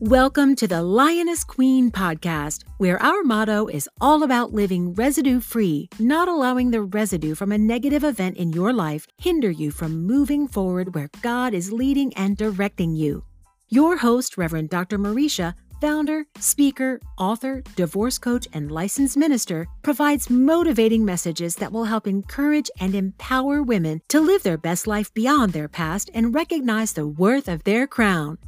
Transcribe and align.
Welcome 0.00 0.54
to 0.56 0.68
the 0.68 0.80
Lioness 0.80 1.42
Queen 1.42 1.90
podcast, 1.90 2.62
where 2.76 3.02
our 3.02 3.24
motto 3.24 3.66
is 3.66 3.88
all 4.00 4.22
about 4.22 4.52
living 4.52 4.94
residue 4.94 5.40
free, 5.40 5.88
not 5.98 6.28
allowing 6.28 6.70
the 6.70 6.82
residue 6.82 7.34
from 7.34 7.50
a 7.50 7.58
negative 7.58 8.04
event 8.04 8.36
in 8.36 8.52
your 8.52 8.72
life 8.72 9.08
hinder 9.20 9.50
you 9.50 9.72
from 9.72 10.06
moving 10.06 10.46
forward 10.46 10.94
where 10.94 11.10
God 11.20 11.52
is 11.52 11.72
leading 11.72 12.14
and 12.14 12.36
directing 12.36 12.94
you. 12.94 13.24
Your 13.70 13.96
host, 13.96 14.38
Reverend 14.38 14.70
Dr. 14.70 15.00
Marisha, 15.00 15.54
founder, 15.80 16.26
speaker, 16.38 17.00
author, 17.18 17.64
divorce 17.74 18.20
coach, 18.20 18.46
and 18.52 18.70
licensed 18.70 19.16
minister, 19.16 19.66
provides 19.82 20.30
motivating 20.30 21.04
messages 21.04 21.56
that 21.56 21.72
will 21.72 21.86
help 21.86 22.06
encourage 22.06 22.70
and 22.78 22.94
empower 22.94 23.64
women 23.64 24.00
to 24.06 24.20
live 24.20 24.44
their 24.44 24.58
best 24.58 24.86
life 24.86 25.12
beyond 25.14 25.52
their 25.52 25.68
past 25.68 26.08
and 26.14 26.36
recognize 26.36 26.92
the 26.92 27.08
worth 27.08 27.48
of 27.48 27.64
their 27.64 27.88
crown. 27.88 28.38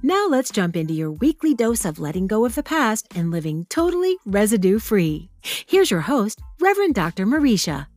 Now 0.00 0.28
let's 0.28 0.52
jump 0.52 0.76
into 0.76 0.94
your 0.94 1.10
weekly 1.10 1.54
dose 1.54 1.84
of 1.84 1.98
letting 1.98 2.28
go 2.28 2.44
of 2.44 2.54
the 2.54 2.62
past 2.62 3.08
and 3.16 3.32
living 3.32 3.66
totally 3.68 4.16
residue 4.24 4.78
free. 4.78 5.28
Here's 5.42 5.90
your 5.90 6.02
host, 6.02 6.40
Reverend 6.60 6.94
Dr. 6.94 7.26
Marisha. 7.26 7.88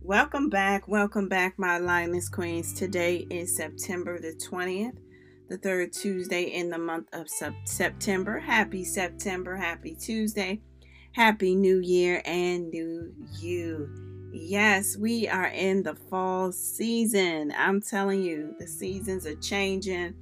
Welcome 0.00 0.48
back. 0.48 0.88
Welcome 0.88 1.28
back, 1.28 1.54
my 1.60 1.78
Lioness 1.78 2.28
Queens. 2.28 2.72
Today 2.72 3.24
is 3.30 3.56
September 3.56 4.18
the 4.18 4.32
20th 4.32 5.01
the 5.52 5.58
third 5.58 5.92
Tuesday 5.92 6.44
in 6.44 6.70
the 6.70 6.78
month 6.78 7.08
of 7.12 7.28
September. 7.66 8.38
Happy 8.38 8.82
September, 8.84 9.54
happy 9.54 9.94
Tuesday, 9.94 10.62
happy 11.12 11.54
New 11.54 11.80
Year, 11.80 12.22
and 12.24 12.70
New 12.70 13.12
You. 13.38 14.30
Yes, 14.32 14.96
we 14.96 15.28
are 15.28 15.48
in 15.48 15.82
the 15.82 15.94
fall 15.94 16.52
season. 16.52 17.52
I'm 17.54 17.82
telling 17.82 18.22
you, 18.22 18.56
the 18.58 18.66
seasons 18.66 19.26
are 19.26 19.34
changing. 19.34 20.14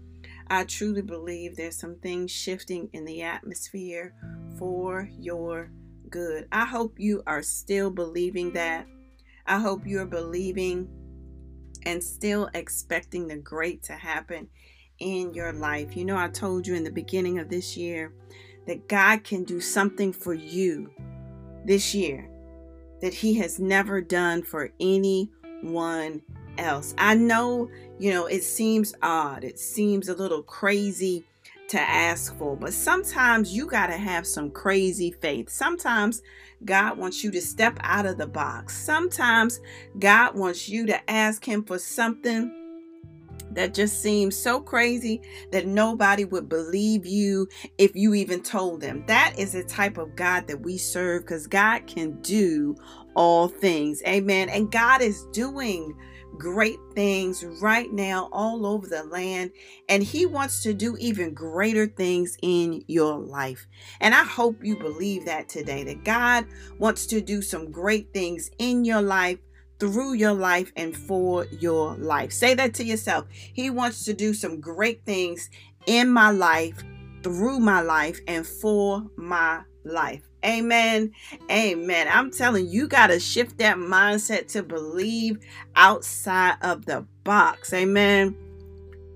I 0.48 0.64
truly 0.64 1.02
believe 1.02 1.54
there's 1.54 1.78
some 1.78 1.94
things 2.00 2.32
shifting 2.32 2.90
in 2.92 3.04
the 3.04 3.22
atmosphere 3.22 4.12
for 4.58 5.08
your 5.16 5.70
good. 6.08 6.48
I 6.50 6.64
hope 6.64 6.98
you 6.98 7.22
are 7.28 7.42
still 7.42 7.92
believing 7.92 8.54
that. 8.54 8.84
I 9.46 9.60
hope 9.60 9.86
you're 9.86 10.06
believing 10.06 10.88
and 11.86 12.02
still 12.02 12.50
expecting 12.52 13.28
the 13.28 13.36
great 13.36 13.84
to 13.84 13.92
happen 13.92 14.48
in 15.00 15.34
your 15.34 15.52
life. 15.52 15.96
You 15.96 16.04
know, 16.04 16.16
I 16.16 16.28
told 16.28 16.66
you 16.66 16.74
in 16.74 16.84
the 16.84 16.90
beginning 16.90 17.38
of 17.38 17.48
this 17.48 17.76
year 17.76 18.12
that 18.66 18.88
God 18.88 19.24
can 19.24 19.44
do 19.44 19.60
something 19.60 20.12
for 20.12 20.34
you 20.34 20.90
this 21.64 21.94
year 21.94 22.30
that 23.00 23.14
He 23.14 23.34
has 23.34 23.58
never 23.58 24.00
done 24.00 24.42
for 24.42 24.70
anyone 24.78 26.22
else. 26.58 26.94
I 26.98 27.14
know, 27.14 27.70
you 27.98 28.12
know, 28.12 28.26
it 28.26 28.44
seems 28.44 28.94
odd, 29.02 29.44
it 29.44 29.58
seems 29.58 30.08
a 30.08 30.14
little 30.14 30.42
crazy 30.42 31.24
to 31.68 31.80
ask 31.80 32.36
for, 32.36 32.56
but 32.56 32.72
sometimes 32.72 33.54
you 33.54 33.66
got 33.66 33.86
to 33.86 33.96
have 33.96 34.26
some 34.26 34.50
crazy 34.50 35.12
faith. 35.12 35.48
Sometimes 35.48 36.20
God 36.64 36.98
wants 36.98 37.22
you 37.22 37.30
to 37.30 37.40
step 37.40 37.78
out 37.80 38.06
of 38.06 38.18
the 38.18 38.26
box. 38.26 38.76
Sometimes 38.76 39.60
God 39.98 40.34
wants 40.36 40.68
you 40.68 40.84
to 40.86 41.10
ask 41.10 41.44
Him 41.44 41.64
for 41.64 41.78
something 41.78 42.59
that 43.52 43.74
just 43.74 44.00
seems 44.00 44.36
so 44.36 44.60
crazy 44.60 45.20
that 45.52 45.66
nobody 45.66 46.24
would 46.24 46.48
believe 46.48 47.06
you 47.06 47.48
if 47.78 47.94
you 47.94 48.14
even 48.14 48.42
told 48.42 48.80
them. 48.80 49.04
That 49.06 49.34
is 49.38 49.52
the 49.52 49.64
type 49.64 49.98
of 49.98 50.16
God 50.16 50.46
that 50.48 50.60
we 50.60 50.78
serve 50.78 51.22
because 51.22 51.46
God 51.46 51.86
can 51.86 52.20
do 52.20 52.76
all 53.14 53.48
things. 53.48 54.02
Amen. 54.06 54.48
And 54.48 54.70
God 54.70 55.02
is 55.02 55.24
doing 55.32 55.94
great 56.38 56.78
things 56.94 57.44
right 57.60 57.92
now 57.92 58.28
all 58.32 58.64
over 58.64 58.86
the 58.86 59.02
land 59.04 59.50
and 59.88 60.02
he 60.02 60.26
wants 60.26 60.62
to 60.62 60.72
do 60.72 60.96
even 60.98 61.34
greater 61.34 61.86
things 61.86 62.36
in 62.42 62.82
your 62.86 63.18
life. 63.18 63.66
And 64.00 64.14
I 64.14 64.24
hope 64.24 64.64
you 64.64 64.76
believe 64.76 65.26
that 65.26 65.48
today 65.48 65.84
that 65.84 66.04
God 66.04 66.46
wants 66.78 67.06
to 67.06 67.20
do 67.20 67.42
some 67.42 67.70
great 67.70 68.12
things 68.14 68.50
in 68.58 68.84
your 68.84 69.02
life 69.02 69.38
through 69.80 70.12
your 70.12 70.34
life 70.34 70.70
and 70.76 70.96
for 70.96 71.46
your 71.46 71.94
life. 71.96 72.32
Say 72.32 72.54
that 72.54 72.74
to 72.74 72.84
yourself. 72.84 73.26
He 73.30 73.70
wants 73.70 74.04
to 74.04 74.12
do 74.12 74.34
some 74.34 74.60
great 74.60 75.04
things 75.04 75.50
in 75.86 76.10
my 76.10 76.30
life, 76.30 76.84
through 77.22 77.58
my 77.58 77.80
life, 77.80 78.20
and 78.28 78.46
for 78.46 79.06
my 79.16 79.62
life. 79.84 80.22
Amen. 80.44 81.12
Amen. 81.50 82.08
I'm 82.10 82.30
telling 82.30 82.66
you, 82.66 82.82
you 82.82 82.88
got 82.88 83.08
to 83.08 83.18
shift 83.18 83.58
that 83.58 83.76
mindset 83.76 84.48
to 84.48 84.62
believe 84.62 85.38
outside 85.76 86.56
of 86.62 86.86
the 86.86 87.06
box. 87.24 87.72
Amen. 87.72 88.36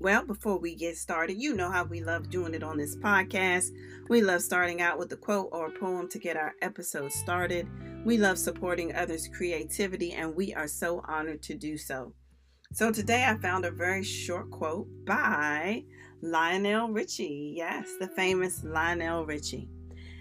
Well, 0.00 0.24
before 0.24 0.58
we 0.58 0.76
get 0.76 0.96
started, 0.96 1.42
you 1.42 1.54
know 1.54 1.70
how 1.70 1.84
we 1.84 2.02
love 2.02 2.30
doing 2.30 2.54
it 2.54 2.62
on 2.62 2.78
this 2.78 2.96
podcast. 2.96 3.68
We 4.08 4.22
love 4.22 4.40
starting 4.40 4.80
out 4.80 4.98
with 4.98 5.12
a 5.12 5.16
quote 5.16 5.50
or 5.52 5.66
a 5.66 5.78
poem 5.78 6.08
to 6.08 6.18
get 6.18 6.38
our 6.38 6.54
episode 6.62 7.12
started. 7.12 7.68
We 8.06 8.16
love 8.16 8.38
supporting 8.38 8.94
others' 8.94 9.28
creativity, 9.28 10.12
and 10.12 10.34
we 10.34 10.54
are 10.54 10.68
so 10.68 11.02
honored 11.06 11.42
to 11.42 11.54
do 11.54 11.76
so. 11.76 12.14
So 12.72 12.90
today 12.90 13.26
I 13.26 13.36
found 13.42 13.66
a 13.66 13.70
very 13.70 14.02
short 14.02 14.50
quote 14.50 14.86
by 15.04 15.84
Lionel 16.22 16.88
Richie. 16.88 17.52
Yes, 17.54 17.86
the 18.00 18.08
famous 18.08 18.64
Lionel 18.64 19.26
Richie. 19.26 19.68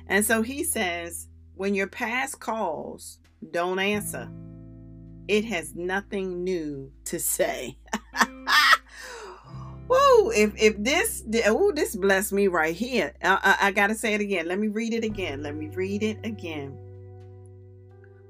And 0.08 0.26
so 0.26 0.42
he 0.42 0.66
says, 0.66 1.30
When 1.56 1.74
your 1.74 1.88
past 1.88 2.42
calls, 2.42 3.20
don't 3.52 3.80
answer. 3.80 4.30
It 5.30 5.46
has 5.46 5.74
nothing 5.74 6.44
new 6.44 6.92
to 7.06 7.18
say. 7.18 7.78
Woo! 9.90 10.32
If 10.32 10.54
if 10.62 10.82
this 10.84 11.24
oh 11.48 11.72
this 11.72 11.96
blessed 11.96 12.32
me 12.32 12.48
right 12.48 12.76
here. 12.76 13.12
I, 13.24 13.58
I, 13.60 13.68
I 13.68 13.72
gotta 13.72 13.96
say 13.96 14.14
it 14.14 14.22
again. 14.22 14.48
Let 14.48 14.60
me 14.60 14.68
read 14.68 14.94
it 14.94 15.04
again. 15.04 15.42
Let 15.42 15.56
me 15.56 15.70
read 15.70 16.04
it 16.04 16.20
again. 16.24 16.78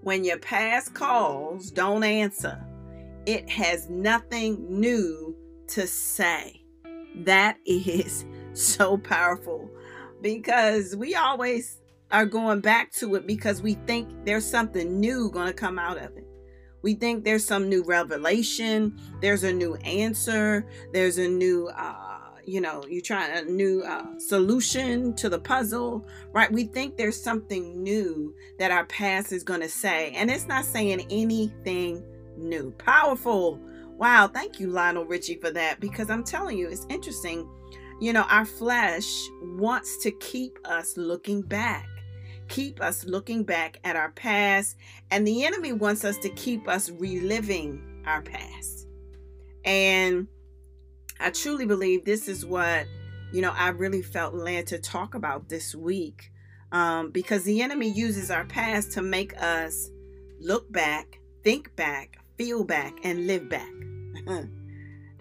When 0.01 0.23
your 0.23 0.39
past 0.39 0.93
calls, 0.93 1.69
don't 1.69 2.05
answer. 2.05 2.63
It 3.25 3.49
has 3.49 3.89
nothing 3.89 4.79
new 4.79 5.35
to 5.67 5.85
say. 5.85 6.63
That 7.15 7.57
is 7.65 8.25
so 8.53 8.97
powerful 8.97 9.69
because 10.21 10.95
we 10.95 11.15
always 11.15 11.81
are 12.11 12.25
going 12.25 12.61
back 12.61 12.91
to 12.93 13.15
it 13.15 13.27
because 13.27 13.61
we 13.61 13.73
think 13.85 14.07
there's 14.23 14.45
something 14.45 14.99
new 14.99 15.29
going 15.29 15.47
to 15.47 15.53
come 15.53 15.77
out 15.77 15.97
of 15.97 16.15
it. 16.15 16.25
We 16.81 16.93
think 16.93 17.23
there's 17.23 17.45
some 17.45 17.69
new 17.69 17.83
revelation, 17.83 18.97
there's 19.21 19.43
a 19.43 19.53
new 19.53 19.75
answer, 19.75 20.65
there's 20.93 21.17
a 21.17 21.27
new, 21.27 21.67
uh, 21.67 22.19
you 22.45 22.61
know, 22.61 22.83
you 22.87 23.01
try 23.01 23.27
a 23.27 23.43
new 23.43 23.83
uh, 23.83 24.17
solution 24.17 25.13
to 25.15 25.29
the 25.29 25.39
puzzle, 25.39 26.07
right? 26.31 26.51
We 26.51 26.65
think 26.65 26.97
there's 26.97 27.21
something 27.21 27.83
new 27.83 28.33
that 28.57 28.71
our 28.71 28.85
past 28.85 29.31
is 29.31 29.43
going 29.43 29.61
to 29.61 29.69
say, 29.69 30.11
and 30.15 30.31
it's 30.31 30.47
not 30.47 30.65
saying 30.65 31.05
anything 31.09 32.03
new. 32.37 32.71
Powerful 32.71 33.59
Wow, 33.99 34.29
thank 34.33 34.61
you, 34.61 34.67
Lionel 34.67 35.03
Richie, 35.03 35.35
for 35.35 35.51
that 35.51 35.81
because 35.81 36.09
I'm 36.09 36.23
telling 36.23 36.57
you, 36.57 36.69
it's 36.69 36.85
interesting. 36.89 37.49
You 37.99 38.13
know, 38.13 38.23
our 38.29 38.45
flesh 38.45 39.27
wants 39.41 39.97
to 40.03 40.11
keep 40.11 40.57
us 40.63 40.95
looking 40.95 41.41
back, 41.41 41.85
keep 42.49 42.81
us 42.81 43.05
looking 43.05 43.43
back 43.43 43.79
at 43.83 43.95
our 43.95 44.11
past, 44.11 44.75
and 45.11 45.25
the 45.25 45.45
enemy 45.45 45.71
wants 45.71 46.03
us 46.03 46.17
to 46.17 46.29
keep 46.29 46.67
us 46.67 46.89
reliving 46.89 48.03
our 48.05 48.21
past. 48.21 48.87
And 49.63 50.27
I 51.19 51.29
truly 51.31 51.65
believe 51.65 52.05
this 52.05 52.27
is 52.27 52.45
what, 52.45 52.85
you 53.31 53.41
know, 53.41 53.53
I 53.55 53.69
really 53.69 54.01
felt 54.01 54.33
led 54.33 54.67
to 54.67 54.79
talk 54.79 55.15
about 55.15 55.49
this 55.49 55.75
week 55.75 56.31
um, 56.71 57.11
because 57.11 57.43
the 57.43 57.61
enemy 57.61 57.89
uses 57.89 58.31
our 58.31 58.45
past 58.45 58.91
to 58.93 59.01
make 59.01 59.39
us 59.41 59.89
look 60.39 60.71
back, 60.71 61.19
think 61.43 61.75
back, 61.75 62.17
feel 62.37 62.63
back, 62.63 62.93
and 63.03 63.27
live 63.27 63.49
back. 63.49 63.69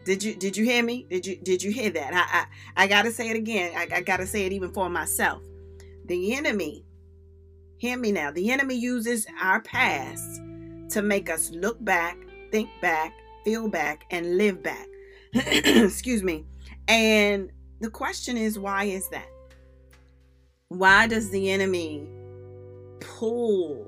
did 0.05 0.23
you 0.23 0.35
did 0.37 0.57
you 0.57 0.65
hear 0.65 0.83
me? 0.83 1.07
Did 1.11 1.27
you 1.27 1.37
did 1.37 1.63
you 1.63 1.71
hear 1.71 1.91
that? 1.91 2.15
I 2.15 2.81
I, 2.81 2.85
I 2.85 2.87
gotta 2.87 3.11
say 3.11 3.29
it 3.31 3.37
again. 3.37 3.73
I, 3.77 3.97
I 3.97 4.01
gotta 4.03 4.27
say 4.27 4.47
it 4.47 4.53
even 4.53 4.73
for 4.73 4.89
myself. 4.89 5.43
The 6.07 6.35
enemy, 6.35 6.85
hear 7.79 7.97
me 7.97 8.13
now. 8.13 8.31
The 8.31 8.51
enemy 8.51 8.75
uses 8.75 9.27
our 9.41 9.61
past 9.63 10.41
to 10.91 11.03
make 11.03 11.31
us 11.31 11.51
look 11.51 11.83
back, 11.85 12.19
think 12.51 12.69
back, 12.81 13.13
feel 13.45 13.69
back, 13.69 14.05
and 14.11 14.37
live 14.37 14.63
back. 14.63 14.87
Excuse 15.35 16.23
me. 16.23 16.47
And 16.87 17.51
the 17.81 17.91
question 17.91 18.37
is, 18.37 18.59
why 18.59 18.85
is 18.85 19.09
that? 19.11 19.29
Why 20.69 21.07
does 21.07 21.31
the 21.31 21.51
enemy 21.51 22.07
pull 23.01 23.87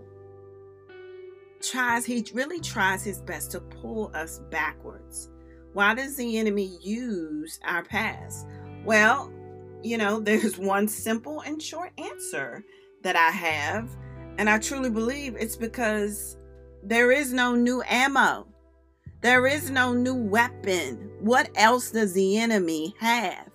tries 1.61 2.05
he 2.05 2.25
really 2.33 2.61
tries 2.61 3.05
his 3.05 3.21
best 3.21 3.51
to 3.53 3.61
pull 3.61 4.11
us 4.15 4.41
backwards. 4.51 5.29
Why 5.73 5.95
does 5.95 6.17
the 6.17 6.39
enemy 6.39 6.79
use 6.83 7.61
our 7.65 7.85
past? 7.85 8.47
Well, 8.85 9.33
you 9.83 9.99
know, 9.99 10.21
there's 10.21 10.59
one 10.59 10.89
simple 10.89 11.41
and 11.41 11.63
short 11.63 11.93
answer 11.99 12.65
that 13.03 13.17
I 13.17 13.31
have, 13.31 13.91
and 14.39 14.49
I 14.49 14.59
truly 14.59 14.91
believe 14.91 15.37
it's 15.37 15.57
because 15.57 16.37
there 16.83 17.13
is 17.13 17.33
no 17.33 17.55
new 17.55 17.83
ammo. 17.89 18.47
There 19.21 19.47
is 19.47 19.71
no 19.71 19.93
new 19.93 20.15
weapon. 20.15 21.11
What 21.21 21.51
else 21.55 21.91
does 21.91 22.15
the 22.15 22.39
enemy 22.39 22.95
have? 22.99 23.49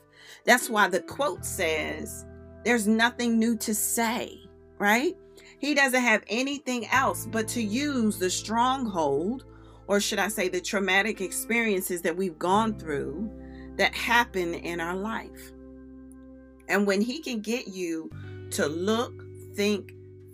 That's 0.46 0.70
why 0.70 0.88
the 0.88 1.02
quote 1.02 1.44
says, 1.44 2.26
There's 2.64 2.88
nothing 2.88 3.40
new 3.40 3.58
to 3.58 3.74
say, 3.74 4.40
right? 4.78 5.16
He 5.58 5.74
doesn't 5.74 6.02
have 6.02 6.24
anything 6.28 6.88
else 6.88 7.26
but 7.26 7.48
to 7.50 7.62
use 7.62 8.20
the 8.20 8.30
stronghold, 8.30 9.46
or 9.88 10.00
should 10.00 10.20
I 10.20 10.28
say, 10.28 10.50
the 10.50 10.62
traumatic 10.62 11.22
experiences 11.22 12.04
that 12.04 12.16
we've 12.16 12.38
gone 12.38 12.78
through 12.78 13.32
that 13.78 13.96
happen 13.96 14.54
in 14.54 14.80
our 14.80 14.96
life. 14.96 15.52
And 16.70 16.86
when 16.86 17.02
he 17.02 17.20
can 17.20 17.42
get 17.42 17.68
you 17.68 18.12
to 18.52 18.68
look, 18.68 19.25
think, 19.56 19.92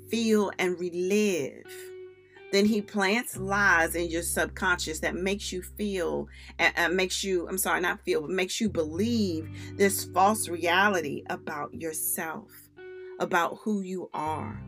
feel, 0.09 0.51
and 0.59 0.79
relive, 0.79 1.71
then 2.51 2.65
he 2.65 2.81
plants 2.81 3.37
lies 3.37 3.95
in 3.95 4.09
your 4.09 4.23
subconscious 4.23 4.99
that 4.99 5.15
makes 5.15 5.51
you 5.51 5.61
feel 5.61 6.27
uh, 6.59 6.89
makes 6.89 7.23
you 7.23 7.47
i'm 7.47 7.57
sorry 7.57 7.79
not 7.79 8.03
feel 8.03 8.19
but 8.19 8.29
makes 8.29 8.59
you 8.59 8.67
believe 8.67 9.49
this 9.77 10.03
false 10.13 10.49
reality 10.49 11.23
about 11.29 11.73
yourself 11.73 12.51
about 13.19 13.57
who 13.63 13.81
you 13.81 14.09
are 14.13 14.61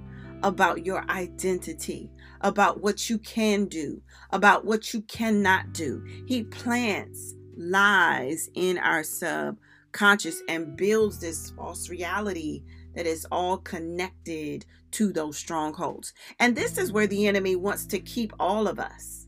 about 0.44 0.86
your 0.86 1.10
identity, 1.10 2.12
about 2.42 2.82
what 2.82 3.10
you 3.10 3.18
can 3.18 3.66
do, 3.66 4.02
about 4.32 4.66
what 4.66 4.94
you 4.94 5.02
cannot 5.04 5.72
do. 5.74 6.06
He 6.28 6.44
plants 6.44 7.34
lies 7.56 8.50
in 8.54 8.78
our 8.78 9.04
subconscious 9.04 10.42
and 10.50 10.76
builds 10.76 11.20
this 11.20 11.52
false 11.52 11.90
reality 11.90 12.64
that 12.96 13.06
is 13.06 13.26
all 13.32 13.58
connected 13.58 14.66
to 14.92 15.12
those 15.12 15.38
strongholds. 15.38 16.14
And 16.40 16.56
this 16.56 16.78
is 16.78 16.92
where 16.92 17.08
the 17.08 17.28
enemy 17.28 17.56
wants 17.56 17.86
to 17.88 18.00
keep 18.00 18.34
all 18.40 18.68
of 18.68 18.80
us. 18.80 19.28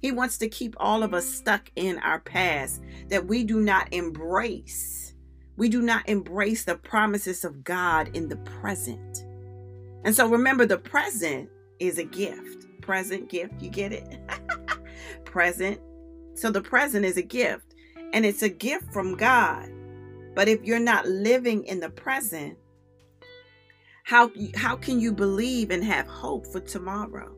He 0.00 0.12
wants 0.12 0.38
to 0.38 0.48
keep 0.48 0.74
all 0.78 1.02
of 1.02 1.12
us 1.12 1.26
stuck 1.26 1.70
in 1.76 1.98
our 1.98 2.20
past 2.20 2.80
that 3.08 3.26
we 3.26 3.44
do 3.44 3.60
not 3.60 3.92
embrace. 3.92 5.14
We 5.56 5.68
do 5.68 5.82
not 5.82 6.08
embrace 6.08 6.64
the 6.64 6.76
promises 6.76 7.44
of 7.44 7.64
God 7.64 8.16
in 8.16 8.28
the 8.28 8.36
present. 8.36 9.26
And 10.04 10.14
so 10.14 10.26
remember, 10.28 10.64
the 10.64 10.78
present 10.78 11.50
is 11.78 11.98
a 11.98 12.04
gift. 12.04 12.66
Present 12.80 13.28
gift, 13.28 13.60
you 13.60 13.68
get 13.68 13.92
it? 13.92 14.18
present. 15.24 15.78
So 16.34 16.50
the 16.50 16.62
present 16.62 17.04
is 17.04 17.18
a 17.18 17.22
gift, 17.22 17.74
and 18.14 18.24
it's 18.24 18.42
a 18.42 18.48
gift 18.48 18.90
from 18.92 19.16
God. 19.16 19.70
But 20.34 20.48
if 20.48 20.64
you're 20.64 20.78
not 20.78 21.06
living 21.06 21.64
in 21.64 21.80
the 21.80 21.90
present, 21.90 22.56
how, 24.10 24.28
how 24.56 24.74
can 24.74 24.98
you 24.98 25.12
believe 25.12 25.70
and 25.70 25.84
have 25.84 26.08
hope 26.08 26.44
for 26.44 26.58
tomorrow? 26.58 27.32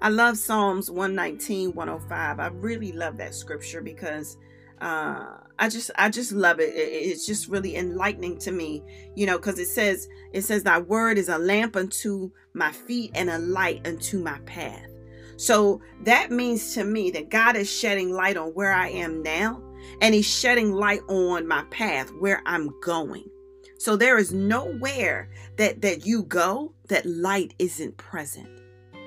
I 0.00 0.10
love 0.10 0.38
Psalms 0.38 0.88
119, 0.88 1.74
105. 1.74 2.38
I 2.38 2.46
really 2.46 2.92
love 2.92 3.16
that 3.16 3.34
scripture 3.34 3.82
because 3.82 4.36
uh, 4.80 5.38
I 5.58 5.68
just 5.68 5.90
I 5.96 6.08
just 6.08 6.30
love 6.30 6.60
it. 6.60 6.70
It's 6.76 7.26
just 7.26 7.48
really 7.48 7.74
enlightening 7.74 8.38
to 8.38 8.52
me, 8.52 8.84
you 9.16 9.26
know, 9.26 9.38
because 9.38 9.58
it 9.58 9.66
says 9.66 10.06
it 10.32 10.42
says 10.42 10.62
thy 10.62 10.78
word 10.78 11.18
is 11.18 11.28
a 11.28 11.38
lamp 11.38 11.74
unto 11.74 12.30
my 12.54 12.70
feet 12.70 13.10
and 13.16 13.28
a 13.28 13.38
light 13.38 13.84
unto 13.84 14.20
my 14.20 14.38
path. 14.46 14.86
So 15.36 15.80
that 16.04 16.30
means 16.30 16.74
to 16.74 16.84
me 16.84 17.10
that 17.10 17.28
God 17.28 17.56
is 17.56 17.68
shedding 17.68 18.12
light 18.12 18.36
on 18.36 18.50
where 18.50 18.72
I 18.72 18.90
am 18.90 19.20
now, 19.24 19.60
and 20.00 20.14
He's 20.14 20.26
shedding 20.26 20.70
light 20.70 21.02
on 21.08 21.48
my 21.48 21.64
path 21.70 22.12
where 22.20 22.40
I'm 22.46 22.70
going. 22.82 23.31
So 23.82 23.96
there 23.96 24.16
is 24.16 24.32
nowhere 24.32 25.28
that 25.56 25.82
that 25.82 26.06
you 26.06 26.22
go 26.22 26.72
that 26.86 27.04
light 27.04 27.52
isn't 27.58 27.96
present. 27.96 28.48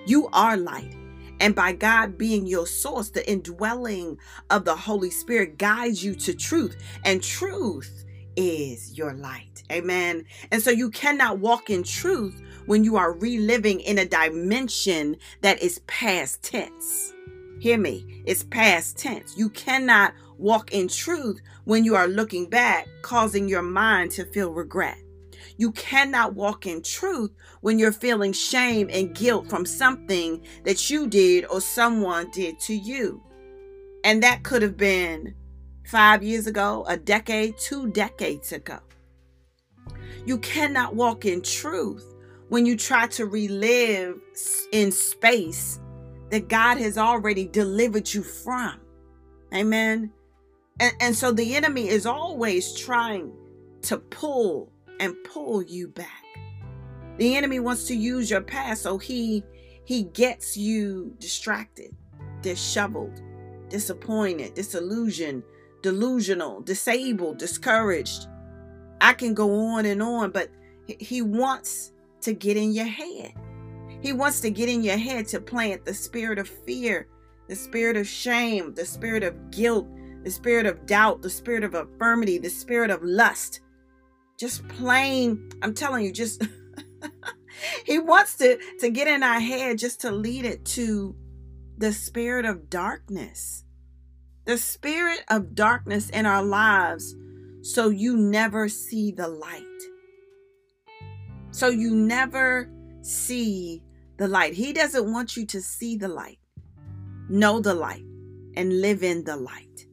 You 0.06 0.28
are 0.34 0.58
light. 0.58 0.94
And 1.40 1.56
by 1.56 1.72
God 1.72 2.18
being 2.18 2.46
your 2.46 2.68
source, 2.68 3.10
the 3.10 3.26
indwelling 3.30 4.18
of 4.50 4.66
the 4.66 4.76
Holy 4.76 5.12
Spirit 5.12 5.58
guides 5.58 6.04
you 6.04 6.14
to 6.16 6.34
truth. 6.34 6.76
And 7.06 7.24
truth 7.24 8.04
is 8.36 8.98
your 8.98 9.14
light. 9.14 9.64
Amen. 9.72 10.26
And 10.52 10.62
so 10.62 10.72
you 10.72 10.90
cannot 10.90 11.40
walk 11.40 11.70
in 11.70 11.84
truth 11.84 12.44
when 12.66 12.84
you 12.84 12.98
are 12.98 13.14
reliving 13.14 13.80
in 13.80 13.98
a 13.98 14.06
dimension 14.06 15.16
that 15.40 15.64
is 15.64 15.80
past 15.88 16.44
tense. 16.44 17.14
Hear 17.62 17.78
me, 17.78 18.24
it's 18.26 18.44
past 18.44 18.98
tense. 18.98 19.38
You 19.38 19.50
cannot 19.52 20.14
walk 20.38 20.72
in 20.72 20.88
truth 20.88 21.42
when 21.64 21.84
you 21.84 21.96
are 21.96 22.08
looking 22.08 22.50
back, 22.50 22.88
causing 23.02 23.48
your 23.48 23.62
mind 23.62 24.12
to 24.12 24.26
feel 24.26 24.52
regret. 24.52 24.98
You 25.58 25.72
cannot 25.72 26.36
walk 26.36 26.66
in 26.66 26.82
truth 26.82 27.32
when 27.62 27.80
you're 27.80 27.92
feeling 27.92 28.34
shame 28.34 28.90
and 28.92 29.16
guilt 29.16 29.50
from 29.50 29.66
something 29.66 30.46
that 30.64 30.90
you 30.90 31.08
did 31.08 31.46
or 31.46 31.62
someone 31.62 32.30
did 32.32 32.60
to 32.62 32.74
you. 32.74 33.22
And 34.04 34.22
that 34.24 34.44
could 34.44 34.62
have 34.62 34.78
been 34.78 35.34
five 35.88 36.24
years 36.24 36.48
ago, 36.48 36.86
a 36.88 36.98
decade, 36.98 37.58
two 37.58 37.88
decades 37.88 38.52
ago. 38.52 38.80
You 40.26 40.40
cannot 40.40 40.96
walk 40.96 41.26
in 41.26 41.42
truth 41.42 42.16
when 42.50 42.66
you 42.66 42.76
try 42.76 43.08
to 43.08 43.26
relive 43.26 44.20
in 44.72 44.92
space 44.92 45.80
that 46.30 46.48
God 46.50 46.78
has 46.78 46.98
already 46.98 47.48
delivered 47.48 48.12
you 48.14 48.24
from. 48.24 48.80
Amen. 49.54 50.12
And, 50.80 50.94
and 51.00 51.16
so 51.16 51.32
the 51.32 51.56
enemy 51.56 51.88
is 51.88 52.06
always 52.06 52.74
trying 52.74 53.32
to 53.84 53.98
pull 53.98 54.72
and 55.00 55.16
pull 55.24 55.62
you 55.64 55.88
back. 55.88 56.24
The 57.18 57.36
enemy 57.36 57.60
wants 57.60 57.86
to 57.86 57.96
use 57.96 58.30
your 58.30 58.42
past 58.42 58.82
so 58.84 58.98
he 58.98 59.44
he 59.86 60.04
gets 60.04 60.58
you 60.58 61.16
distracted, 61.20 61.96
disheveled, 62.42 63.22
disappointed, 63.70 64.56
disillusioned, 64.56 65.44
delusional, 65.82 66.62
disabled, 66.62 67.38
discouraged. 67.38 68.28
I 69.00 69.14
can 69.14 69.36
go 69.36 69.54
on 69.68 69.86
and 69.86 70.02
on, 70.02 70.32
but 70.32 70.50
he 70.88 71.22
wants 71.22 71.94
to 72.22 72.34
get 72.34 72.58
in 72.58 72.74
your 72.74 72.88
head. 72.88 73.34
He 74.02 74.12
wants 74.12 74.40
to 74.42 74.50
get 74.50 74.70
in 74.70 74.84
your 74.84 74.98
head 74.98 75.28
to 75.30 75.40
plant 75.40 75.86
the 75.86 75.94
spirit 75.94 76.40
of 76.40 76.50
fear, 76.50 77.08
the 77.48 77.56
spirit 77.56 77.96
of 77.96 78.08
shame, 78.08 78.74
the 78.74 78.86
spirit 78.86 79.24
of 79.24 79.52
guilt, 79.52 79.88
the 80.26 80.32
spirit 80.32 80.66
of 80.66 80.86
doubt, 80.86 81.22
the 81.22 81.30
spirit 81.30 81.64
of 81.64 81.74
infirmity, 81.74 82.38
the 82.38 82.50
spirit 82.50 82.90
of 82.92 83.02
lust, 83.02 83.62
just 84.38 84.68
plain 84.68 85.50
i'm 85.62 85.74
telling 85.74 86.04
you 86.04 86.12
just 86.12 86.44
he 87.86 87.98
wants 88.00 88.36
to 88.36 88.60
to 88.80 88.90
get 88.90 89.08
in 89.08 89.24
our 89.24 89.40
head 89.40 89.78
just 89.78 90.02
to 90.02 90.12
lead 90.12 90.44
it 90.44 90.66
to 90.66 91.16
the 91.78 91.92
spirit 91.92 92.46
of 92.46 92.70
darkness. 92.70 93.64
The 94.46 94.58
spirit 94.58 95.22
of 95.30 95.56
darkness 95.56 96.10
in 96.10 96.26
our 96.26 96.44
lives 96.44 97.16
so 97.62 97.90
you 97.90 98.16
never 98.16 98.70
see 98.70 99.12
the 99.12 99.28
light. 99.28 99.64
So 101.52 101.70
you 101.70 101.96
never 101.96 102.70
see 103.02 103.82
the 104.18 104.28
light. 104.28 104.54
He 104.54 104.72
doesn't 104.72 105.12
want 105.12 105.36
you 105.36 105.46
to 105.48 105.62
see 105.62 105.98
the 105.98 106.08
light 106.08 106.40
know 107.28 107.60
the 107.60 107.74
light 107.74 108.06
and 108.56 108.82
live 108.82 109.04
in 109.04 109.24
the 109.24 109.36
light. 109.36 109.88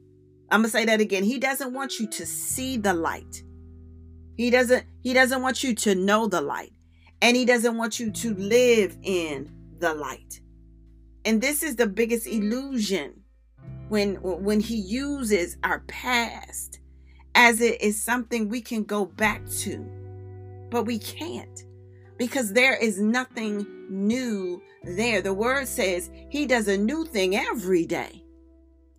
I'm 0.52 0.60
going 0.60 0.70
to 0.70 0.70
say 0.70 0.84
that 0.84 1.00
again. 1.00 1.24
He 1.24 1.38
doesn't 1.38 1.72
want 1.72 1.98
you 1.98 2.06
to 2.08 2.26
see 2.26 2.76
the 2.76 2.92
light. 2.92 3.42
He 4.36 4.50
doesn't 4.50 4.84
he 5.02 5.14
doesn't 5.14 5.40
want 5.40 5.64
you 5.64 5.74
to 5.76 5.94
know 5.94 6.26
the 6.26 6.42
light. 6.42 6.72
And 7.22 7.36
he 7.36 7.46
doesn't 7.46 7.78
want 7.78 7.98
you 7.98 8.10
to 8.10 8.34
live 8.34 8.96
in 9.02 9.50
the 9.78 9.94
light. 9.94 10.40
And 11.24 11.40
this 11.40 11.62
is 11.62 11.76
the 11.76 11.86
biggest 11.86 12.26
illusion 12.26 13.22
when 13.88 14.16
when 14.16 14.60
he 14.60 14.76
uses 14.76 15.56
our 15.64 15.80
past 15.80 16.80
as 17.34 17.62
it 17.62 17.80
is 17.80 18.02
something 18.02 18.48
we 18.48 18.60
can 18.60 18.84
go 18.84 19.06
back 19.06 19.48
to. 19.60 19.78
But 20.70 20.84
we 20.84 20.98
can't 20.98 21.64
because 22.18 22.52
there 22.52 22.76
is 22.76 23.00
nothing 23.00 23.66
new 23.88 24.60
there. 24.82 25.22
The 25.22 25.32
word 25.32 25.66
says 25.66 26.10
he 26.28 26.44
does 26.44 26.68
a 26.68 26.76
new 26.76 27.06
thing 27.06 27.36
every 27.36 27.86
day. 27.86 28.22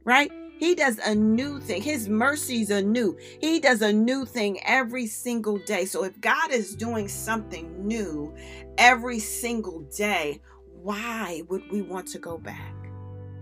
Right? 0.04 0.32
He 0.64 0.76
does 0.76 0.98
a 1.00 1.14
new 1.14 1.60
thing. 1.60 1.82
His 1.82 2.08
mercies 2.08 2.72
are 2.72 2.82
new. 2.82 3.18
He 3.42 3.60
does 3.60 3.82
a 3.82 3.92
new 3.92 4.24
thing 4.24 4.64
every 4.64 5.08
single 5.08 5.58
day. 5.58 5.84
So 5.84 6.06
if 6.06 6.22
God 6.22 6.52
is 6.52 6.74
doing 6.74 7.10
something 7.10 7.86
new 7.86 8.34
every 8.78 9.20
single 9.20 9.82
day, 9.82 10.40
why 10.82 11.44
would 11.50 11.70
we 11.70 11.82
want 11.82 12.08
to 12.14 12.18
go 12.18 12.38
back? 12.38 12.74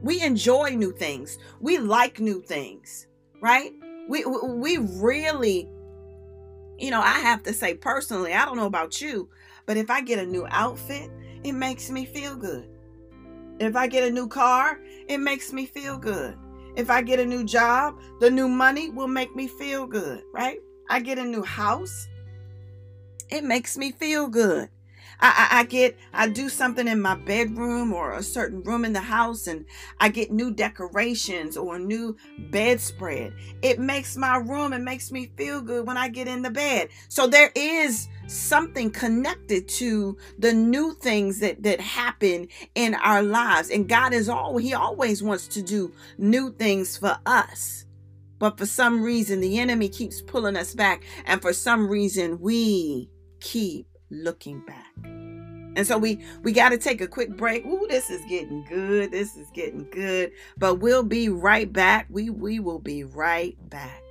We 0.02 0.24
enjoy 0.24 0.72
new 0.72 0.92
things. 0.92 1.38
We 1.60 1.78
like 1.78 2.20
new 2.20 2.42
things, 2.42 3.06
right? 3.40 3.72
We 4.10 4.26
we 4.26 4.78
really 4.78 5.70
you 6.80 6.90
know, 6.90 7.02
I 7.02 7.20
have 7.20 7.44
to 7.44 7.54
say 7.54 7.76
personally, 7.76 8.34
I 8.34 8.46
don't 8.46 8.58
know 8.58 8.66
about 8.66 9.00
you, 9.00 9.30
but 9.68 9.78
if 9.78 9.92
I 9.92 10.02
get 10.02 10.18
a 10.18 10.26
new 10.26 10.48
outfit, 10.50 11.12
it 11.44 11.54
makes 11.54 11.92
me 11.92 12.04
feel 12.06 12.36
good. 12.36 12.68
If 13.60 13.76
I 13.76 13.86
get 13.86 14.06
a 14.06 14.10
new 14.10 14.28
car, 14.28 14.80
it 15.08 15.20
makes 15.20 15.54
me 15.54 15.68
feel 15.68 16.00
good. 16.00 16.36
If 16.76 16.90
I 16.90 17.02
get 17.02 17.20
a 17.20 17.26
new 17.26 17.44
job, 17.44 18.00
the 18.20 18.30
new 18.32 18.48
money 18.48 18.90
will 18.90 19.08
make 19.08 19.36
me 19.36 19.48
feel 19.48 19.86
good, 19.86 20.24
right? 20.34 20.60
I 20.90 21.00
get 21.00 21.18
a 21.18 21.24
new 21.24 21.44
house, 21.44 22.08
it 23.30 23.44
makes 23.44 23.78
me 23.78 23.92
feel 23.92 24.28
good. 24.28 24.70
I, 25.22 25.50
I, 25.52 25.60
I, 25.60 25.64
get 25.66 25.98
I 26.14 26.28
do 26.30 26.50
something 26.50 26.88
in 26.88 27.00
my 27.00 27.16
bedroom 27.16 27.94
or 27.94 28.14
a 28.14 28.24
certain 28.24 28.64
room 28.64 28.86
in 28.86 28.94
the 28.94 29.02
house 29.02 29.48
and 29.48 29.66
I 30.00 30.10
get 30.10 30.32
new 30.32 30.52
decorations 30.52 31.56
or 31.56 31.76
a 31.76 31.80
new 31.80 32.18
bedspread. 32.50 33.34
It 33.62 33.80
makes 33.80 34.18
my 34.18 34.38
room, 34.38 34.74
it 34.74 34.80
makes 34.80 35.12
me 35.12 35.32
feel 35.38 35.62
good 35.62 35.86
when 35.86 35.98
I 35.98 36.10
get 36.10 36.28
in 36.28 36.42
the 36.42 36.50
bed. 36.50 36.90
So 37.08 37.28
there 37.28 37.52
is 37.56 38.08
something 38.28 38.90
connected 38.90 39.68
to 39.68 40.18
the 40.40 40.54
new 40.54 40.96
things 40.96 41.40
that 41.40 41.62
that 41.64 41.82
happen 41.82 42.48
in 42.74 42.96
our 42.96 43.22
lives. 43.22 43.70
And 43.70 43.88
God 43.88 44.14
is 44.14 44.28
all 44.28 44.58
he 44.58 44.74
always 44.74 45.22
wants 45.22 45.48
to 45.50 45.62
do 45.62 45.94
new 46.18 46.52
things 46.52 46.98
for 46.98 47.18
us. 47.26 47.86
But 48.40 48.58
for 48.58 48.66
some 48.66 49.04
reason 49.04 49.40
the 49.40 49.60
enemy 49.60 49.88
keeps 49.88 50.22
pulling 50.22 50.56
us 50.56 50.74
back 50.74 51.04
and 51.26 51.42
for 51.42 51.54
some 51.54 51.88
reason 51.88 52.40
we 52.40 53.10
keep 53.40 53.86
looking 54.12 54.60
back. 54.66 54.94
And 55.76 55.88
so 55.88 55.98
we 55.98 56.20
we 56.44 56.52
got 56.52 56.70
to 56.70 56.78
take 56.78 57.02
a 57.02 57.08
quick 57.08 57.36
break. 57.38 57.66
Ooh, 57.66 57.88
this 57.90 58.10
is 58.10 58.22
getting 58.30 58.64
good. 58.66 59.12
This 59.12 59.38
is 59.38 59.48
getting 59.54 59.88
good. 59.90 60.32
But 60.58 60.76
we'll 60.76 61.04
be 61.04 61.30
right 61.30 61.72
back. 61.72 62.08
We 62.10 62.30
we 62.30 62.60
will 62.60 62.80
be 62.80 63.04
right 63.04 63.58
back. 63.70 64.04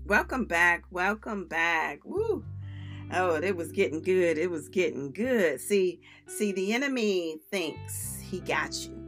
Welcome 0.05 0.45
back. 0.45 0.85
Welcome 0.91 1.49
back. 1.49 2.01
Woo. 2.05 2.45
Oh, 3.13 3.37
it 3.37 3.57
was 3.57 3.73
getting 3.73 4.03
good. 4.03 4.39
It 4.39 4.51
was 4.51 4.69
getting 4.69 5.13
good. 5.13 5.61
See, 5.61 6.01
see, 6.27 6.53
the 6.53 6.73
enemy 6.73 7.39
thinks 7.51 8.21
he 8.21 8.41
got 8.41 8.87
you. 8.87 9.06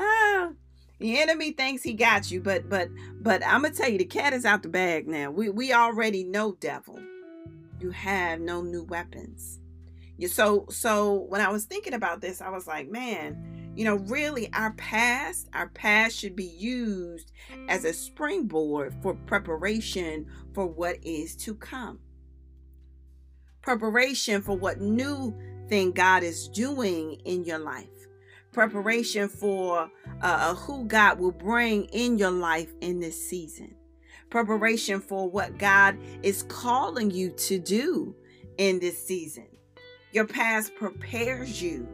Ah, 0.00 0.50
the 0.98 1.18
enemy 1.18 1.52
thinks 1.52 1.82
he 1.82 1.94
got 1.94 2.30
you, 2.30 2.40
but 2.40 2.68
but 2.68 2.88
but 3.20 3.44
I'm 3.44 3.62
gonna 3.62 3.74
tell 3.74 3.88
you, 3.88 3.98
the 3.98 4.04
cat 4.04 4.32
is 4.32 4.44
out 4.44 4.62
the 4.62 4.68
bag 4.68 5.06
now. 5.06 5.30
We 5.30 5.48
we 5.48 5.72
already 5.72 6.24
know, 6.24 6.56
devil, 6.60 6.98
you 7.80 7.90
have 7.90 8.40
no 8.40 8.62
new 8.62 8.84
weapons. 8.84 9.60
You 10.16 10.28
so 10.28 10.66
so 10.68 11.14
when 11.28 11.40
I 11.40 11.48
was 11.48 11.64
thinking 11.64 11.94
about 11.94 12.20
this, 12.20 12.40
I 12.40 12.50
was 12.50 12.66
like, 12.66 12.90
man, 12.90 13.72
you 13.74 13.84
know, 13.84 13.96
really, 13.96 14.52
our 14.52 14.72
past, 14.72 15.48
our 15.54 15.68
past 15.68 16.18
should 16.18 16.36
be 16.36 16.44
used 16.44 17.32
as 17.68 17.84
a 17.84 17.92
springboard 17.92 18.94
for 19.02 19.14
preparation 19.14 20.26
for 20.52 20.66
what 20.66 20.98
is 21.02 21.36
to 21.36 21.54
come. 21.54 22.00
Preparation 23.62 24.42
for 24.42 24.56
what 24.56 24.80
new 24.80 25.34
thing 25.68 25.92
God 25.92 26.22
is 26.22 26.48
doing 26.48 27.20
in 27.24 27.44
your 27.44 27.58
life 27.58 27.99
preparation 28.52 29.28
for 29.28 29.78
uh, 29.80 29.88
uh, 30.22 30.54
who 30.54 30.84
God 30.84 31.18
will 31.18 31.32
bring 31.32 31.84
in 31.86 32.18
your 32.18 32.30
life 32.30 32.72
in 32.80 33.00
this 33.00 33.20
season, 33.28 33.74
preparation 34.28 35.00
for 35.00 35.30
what 35.30 35.58
God 35.58 35.96
is 36.22 36.42
calling 36.44 37.10
you 37.10 37.30
to 37.30 37.58
do 37.58 38.14
in 38.58 38.78
this 38.80 38.98
season. 38.98 39.46
Your 40.12 40.26
past 40.26 40.74
prepares 40.74 41.62
you 41.62 41.86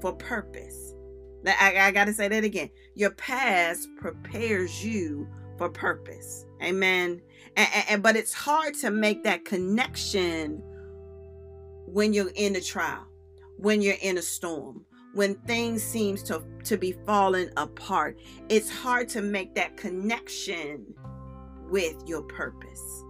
for 0.00 0.12
purpose. 0.14 0.94
I, 1.46 1.74
I 1.78 1.90
got 1.90 2.06
to 2.06 2.12
say 2.12 2.28
that 2.28 2.44
again. 2.44 2.70
Your 2.94 3.10
past 3.10 3.88
prepares 3.96 4.84
you 4.84 5.28
for 5.56 5.68
purpose. 5.68 6.46
Amen. 6.62 7.20
And, 7.56 7.68
and, 7.88 8.02
but 8.02 8.16
it's 8.16 8.32
hard 8.32 8.74
to 8.76 8.90
make 8.90 9.24
that 9.24 9.44
connection 9.44 10.62
when 11.86 12.12
you're 12.12 12.32
in 12.34 12.56
a 12.56 12.60
trial, 12.60 13.06
when 13.58 13.82
you're 13.82 13.96
in 14.00 14.18
a 14.18 14.22
storm, 14.22 14.84
when 15.14 15.34
things 15.46 15.82
seems 15.82 16.22
to 16.22 16.42
to 16.64 16.76
be 16.76 16.92
falling 17.06 17.50
apart 17.56 18.18
it's 18.48 18.70
hard 18.70 19.08
to 19.08 19.22
make 19.22 19.54
that 19.54 19.76
connection 19.76 20.84
with 21.70 21.96
your 22.06 22.22
purpose. 22.22 23.04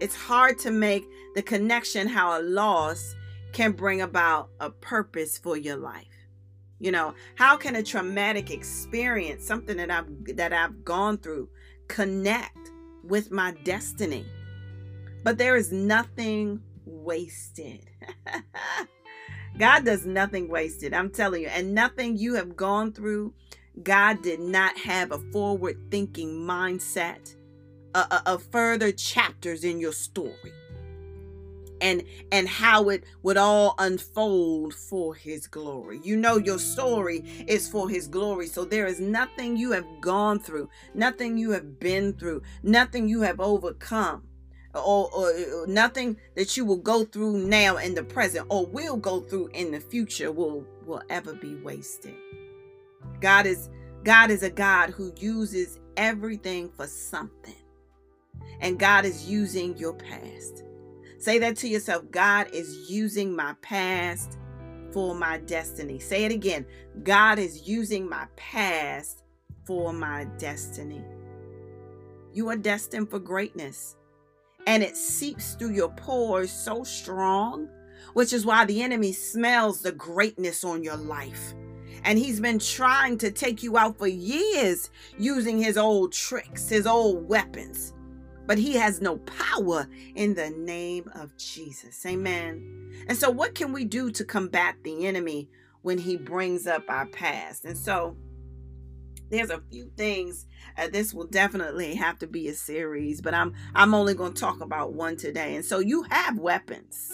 It's 0.00 0.14
hard 0.14 0.58
to 0.60 0.70
make 0.70 1.08
the 1.34 1.42
connection 1.42 2.06
how 2.06 2.40
a 2.40 2.42
loss 2.42 3.16
can 3.52 3.72
bring 3.72 4.02
about 4.02 4.50
a 4.60 4.70
purpose 4.70 5.38
for 5.38 5.56
your 5.56 5.76
life. 5.76 6.06
You 6.78 6.92
know 6.92 7.14
how 7.34 7.56
can 7.56 7.74
a 7.74 7.82
traumatic 7.82 8.52
experience 8.52 9.44
something 9.44 9.78
that 9.78 9.90
i've 9.90 10.06
that 10.36 10.52
i've 10.52 10.84
gone 10.84 11.18
through 11.18 11.48
connect 11.88 12.70
with 13.02 13.32
my 13.32 13.52
destiny? 13.64 14.24
But 15.24 15.38
there 15.38 15.56
is 15.56 15.72
nothing 15.72 16.60
wasted 16.84 17.90
God 19.58 19.84
does 19.84 20.06
nothing 20.06 20.48
wasted. 20.48 20.94
I'm 20.94 21.10
telling 21.10 21.42
you. 21.42 21.48
And 21.48 21.74
nothing 21.74 22.16
you 22.16 22.34
have 22.34 22.56
gone 22.56 22.92
through, 22.92 23.34
God 23.82 24.22
did 24.22 24.40
not 24.40 24.78
have 24.78 25.10
a 25.10 25.18
forward 25.32 25.76
thinking 25.90 26.28
mindset, 26.28 27.34
uh, 27.94 28.06
uh, 28.10 28.20
of 28.26 28.44
further 28.44 28.92
chapters 28.92 29.64
in 29.64 29.80
your 29.80 29.92
story. 29.92 30.52
And 31.80 32.02
and 32.32 32.48
how 32.48 32.88
it 32.88 33.04
would 33.22 33.36
all 33.36 33.76
unfold 33.78 34.74
for 34.74 35.14
his 35.14 35.46
glory. 35.46 36.00
You 36.02 36.16
know 36.16 36.36
your 36.36 36.58
story 36.58 37.18
is 37.46 37.68
for 37.68 37.88
his 37.88 38.08
glory. 38.08 38.48
So 38.48 38.64
there 38.64 38.86
is 38.86 38.98
nothing 38.98 39.56
you 39.56 39.70
have 39.70 39.86
gone 40.00 40.40
through, 40.40 40.68
nothing 40.94 41.38
you 41.38 41.52
have 41.52 41.78
been 41.78 42.14
through, 42.14 42.42
nothing 42.64 43.08
you 43.08 43.22
have 43.22 43.38
overcome 43.38 44.27
or, 44.78 45.10
or, 45.14 45.66
nothing 45.66 46.16
that 46.34 46.56
you 46.56 46.64
will 46.64 46.78
go 46.78 47.04
through 47.04 47.38
now 47.38 47.76
in 47.76 47.94
the 47.94 48.02
present 48.02 48.46
or 48.48 48.66
will 48.66 48.96
go 48.96 49.20
through 49.20 49.48
in 49.48 49.70
the 49.70 49.80
future 49.80 50.32
will 50.32 50.64
will 50.84 51.02
ever 51.10 51.34
be 51.34 51.54
wasted. 51.56 52.14
God 53.20 53.46
is 53.46 53.68
god 54.04 54.30
is 54.30 54.42
a 54.42 54.50
god 54.50 54.90
who 54.90 55.12
uses 55.16 55.80
everything 55.96 56.70
for 56.70 56.86
something. 56.86 57.54
And 58.60 58.78
god 58.78 59.04
is 59.04 59.28
using 59.28 59.76
your 59.76 59.94
past. 59.94 60.64
Say 61.18 61.38
that 61.38 61.56
to 61.58 61.68
yourself 61.68 62.10
god 62.10 62.48
is 62.52 62.90
using 62.90 63.34
my 63.34 63.54
past 63.62 64.38
for 64.92 65.14
my 65.14 65.38
destiny. 65.38 65.98
Say 65.98 66.24
it 66.24 66.32
again 66.32 66.64
god 67.02 67.38
is 67.38 67.68
using 67.68 68.08
my 68.08 68.26
past 68.36 69.22
for 69.66 69.92
my 69.92 70.24
destiny. 70.38 71.04
You 72.32 72.48
are 72.48 72.56
destined 72.56 73.10
for 73.10 73.18
greatness 73.18 73.96
and 74.66 74.82
it 74.82 74.96
seeps 74.96 75.54
through 75.54 75.72
your 75.72 75.90
pores 75.90 76.50
so 76.50 76.84
strong 76.84 77.68
which 78.14 78.32
is 78.32 78.44
why 78.44 78.64
the 78.64 78.82
enemy 78.82 79.12
smells 79.12 79.82
the 79.82 79.92
greatness 79.92 80.64
on 80.64 80.82
your 80.82 80.96
life. 80.96 81.54
And 82.04 82.18
he's 82.18 82.40
been 82.40 82.58
trying 82.58 83.18
to 83.18 83.30
take 83.30 83.62
you 83.62 83.76
out 83.76 83.98
for 83.98 84.06
years 84.06 84.90
using 85.18 85.58
his 85.58 85.76
old 85.76 86.12
tricks, 86.12 86.68
his 86.68 86.86
old 86.86 87.28
weapons. 87.28 87.92
But 88.46 88.56
he 88.56 88.74
has 88.74 89.00
no 89.00 89.18
power 89.18 89.86
in 90.14 90.34
the 90.34 90.50
name 90.50 91.10
of 91.14 91.36
Jesus. 91.36 92.04
Amen. 92.06 93.04
And 93.08 93.18
so, 93.18 93.30
what 93.30 93.54
can 93.54 93.72
we 93.72 93.84
do 93.84 94.10
to 94.12 94.24
combat 94.24 94.76
the 94.84 95.06
enemy 95.06 95.50
when 95.82 95.98
he 95.98 96.16
brings 96.16 96.66
up 96.66 96.84
our 96.88 97.06
past? 97.06 97.66
And 97.66 97.76
so, 97.76 98.16
there's 99.30 99.50
a 99.50 99.60
few 99.70 99.90
things 99.96 100.46
uh, 100.76 100.88
this 100.88 101.12
will 101.12 101.26
definitely 101.26 101.94
have 101.94 102.18
to 102.18 102.26
be 102.26 102.48
a 102.48 102.54
series 102.54 103.20
but 103.20 103.34
i'm 103.34 103.54
i'm 103.74 103.94
only 103.94 104.14
going 104.14 104.32
to 104.32 104.40
talk 104.40 104.60
about 104.60 104.94
one 104.94 105.16
today 105.16 105.54
and 105.56 105.64
so 105.64 105.78
you 105.78 106.02
have 106.04 106.38
weapons 106.38 107.12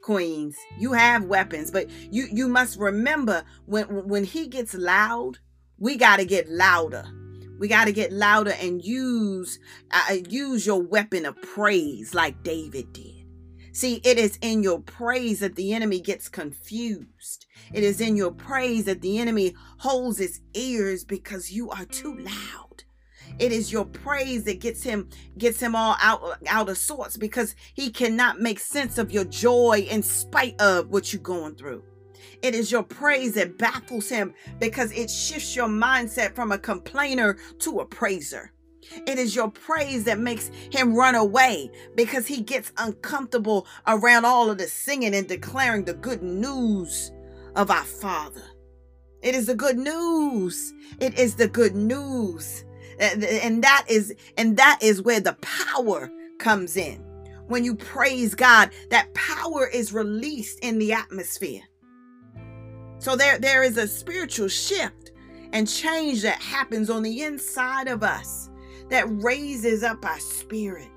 queens. 0.00 0.56
You 0.78 0.92
have 0.92 1.24
weapons 1.24 1.70
but 1.70 1.88
you 2.10 2.26
you 2.32 2.48
must 2.48 2.78
remember 2.78 3.44
when 3.66 3.84
when 4.08 4.24
he 4.24 4.46
gets 4.48 4.74
loud 4.74 5.38
we 5.78 5.96
got 5.96 6.18
to 6.18 6.24
get 6.24 6.48
louder. 6.48 7.04
We 7.58 7.68
got 7.68 7.86
to 7.86 7.92
get 7.92 8.12
louder 8.12 8.54
and 8.60 8.82
use 8.84 9.58
uh, 9.90 10.16
use 10.28 10.66
your 10.66 10.82
weapon 10.82 11.26
of 11.26 11.40
praise 11.42 12.14
like 12.14 12.42
david 12.42 12.92
did 12.92 13.19
See, 13.72 14.00
it 14.04 14.18
is 14.18 14.38
in 14.40 14.62
your 14.62 14.80
praise 14.80 15.40
that 15.40 15.54
the 15.54 15.72
enemy 15.72 16.00
gets 16.00 16.28
confused. 16.28 17.46
It 17.72 17.84
is 17.84 18.00
in 18.00 18.16
your 18.16 18.32
praise 18.32 18.84
that 18.84 19.00
the 19.00 19.18
enemy 19.18 19.54
holds 19.78 20.18
his 20.18 20.40
ears 20.54 21.04
because 21.04 21.52
you 21.52 21.70
are 21.70 21.84
too 21.84 22.16
loud. 22.16 22.84
It 23.38 23.52
is 23.52 23.72
your 23.72 23.84
praise 23.84 24.44
that 24.44 24.60
gets 24.60 24.82
him 24.82 25.08
gets 25.38 25.60
him 25.60 25.74
all 25.74 25.96
out 26.02 26.38
out 26.46 26.68
of 26.68 26.76
sorts 26.76 27.16
because 27.16 27.54
he 27.74 27.90
cannot 27.90 28.40
make 28.40 28.58
sense 28.58 28.98
of 28.98 29.12
your 29.12 29.24
joy 29.24 29.86
in 29.88 30.02
spite 30.02 30.60
of 30.60 30.90
what 30.90 31.12
you're 31.12 31.22
going 31.22 31.54
through. 31.54 31.82
It 32.42 32.54
is 32.54 32.72
your 32.72 32.82
praise 32.82 33.34
that 33.34 33.56
baffles 33.56 34.08
him 34.08 34.34
because 34.58 34.92
it 34.92 35.10
shifts 35.10 35.54
your 35.54 35.68
mindset 35.68 36.34
from 36.34 36.52
a 36.52 36.58
complainer 36.58 37.38
to 37.60 37.80
a 37.80 37.86
praiser. 37.86 38.52
It 39.06 39.18
is 39.18 39.34
your 39.34 39.50
praise 39.50 40.04
that 40.04 40.18
makes 40.18 40.50
him 40.70 40.94
run 40.94 41.14
away 41.14 41.70
because 41.94 42.26
he 42.26 42.40
gets 42.40 42.72
uncomfortable 42.76 43.66
around 43.86 44.24
all 44.24 44.50
of 44.50 44.58
the 44.58 44.66
singing 44.66 45.14
and 45.14 45.28
declaring 45.28 45.84
the 45.84 45.94
good 45.94 46.22
news 46.22 47.12
of 47.56 47.70
our 47.70 47.84
Father. 47.84 48.42
It 49.22 49.34
is 49.34 49.46
the 49.46 49.54
good 49.54 49.76
news. 49.76 50.72
It 50.98 51.18
is 51.18 51.34
the 51.34 51.48
good 51.48 51.74
news. 51.74 52.64
And 52.98 53.62
that 53.62 53.86
is 53.88 54.14
and 54.36 54.56
that 54.56 54.78
is 54.82 55.02
where 55.02 55.20
the 55.20 55.36
power 55.40 56.10
comes 56.38 56.76
in. 56.76 56.98
When 57.48 57.64
you 57.64 57.74
praise 57.74 58.34
God, 58.34 58.70
that 58.90 59.12
power 59.14 59.66
is 59.66 59.92
released 59.92 60.60
in 60.60 60.78
the 60.78 60.92
atmosphere. 60.92 61.62
So 62.98 63.16
there 63.16 63.38
there 63.38 63.62
is 63.62 63.76
a 63.76 63.88
spiritual 63.88 64.48
shift 64.48 65.12
and 65.52 65.66
change 65.66 66.22
that 66.22 66.40
happens 66.40 66.90
on 66.90 67.02
the 67.02 67.22
inside 67.22 67.88
of 67.88 68.02
us 68.02 68.49
that 68.90 69.06
raises 69.22 69.82
up 69.82 70.04
our 70.04 70.20
spirit. 70.20 70.88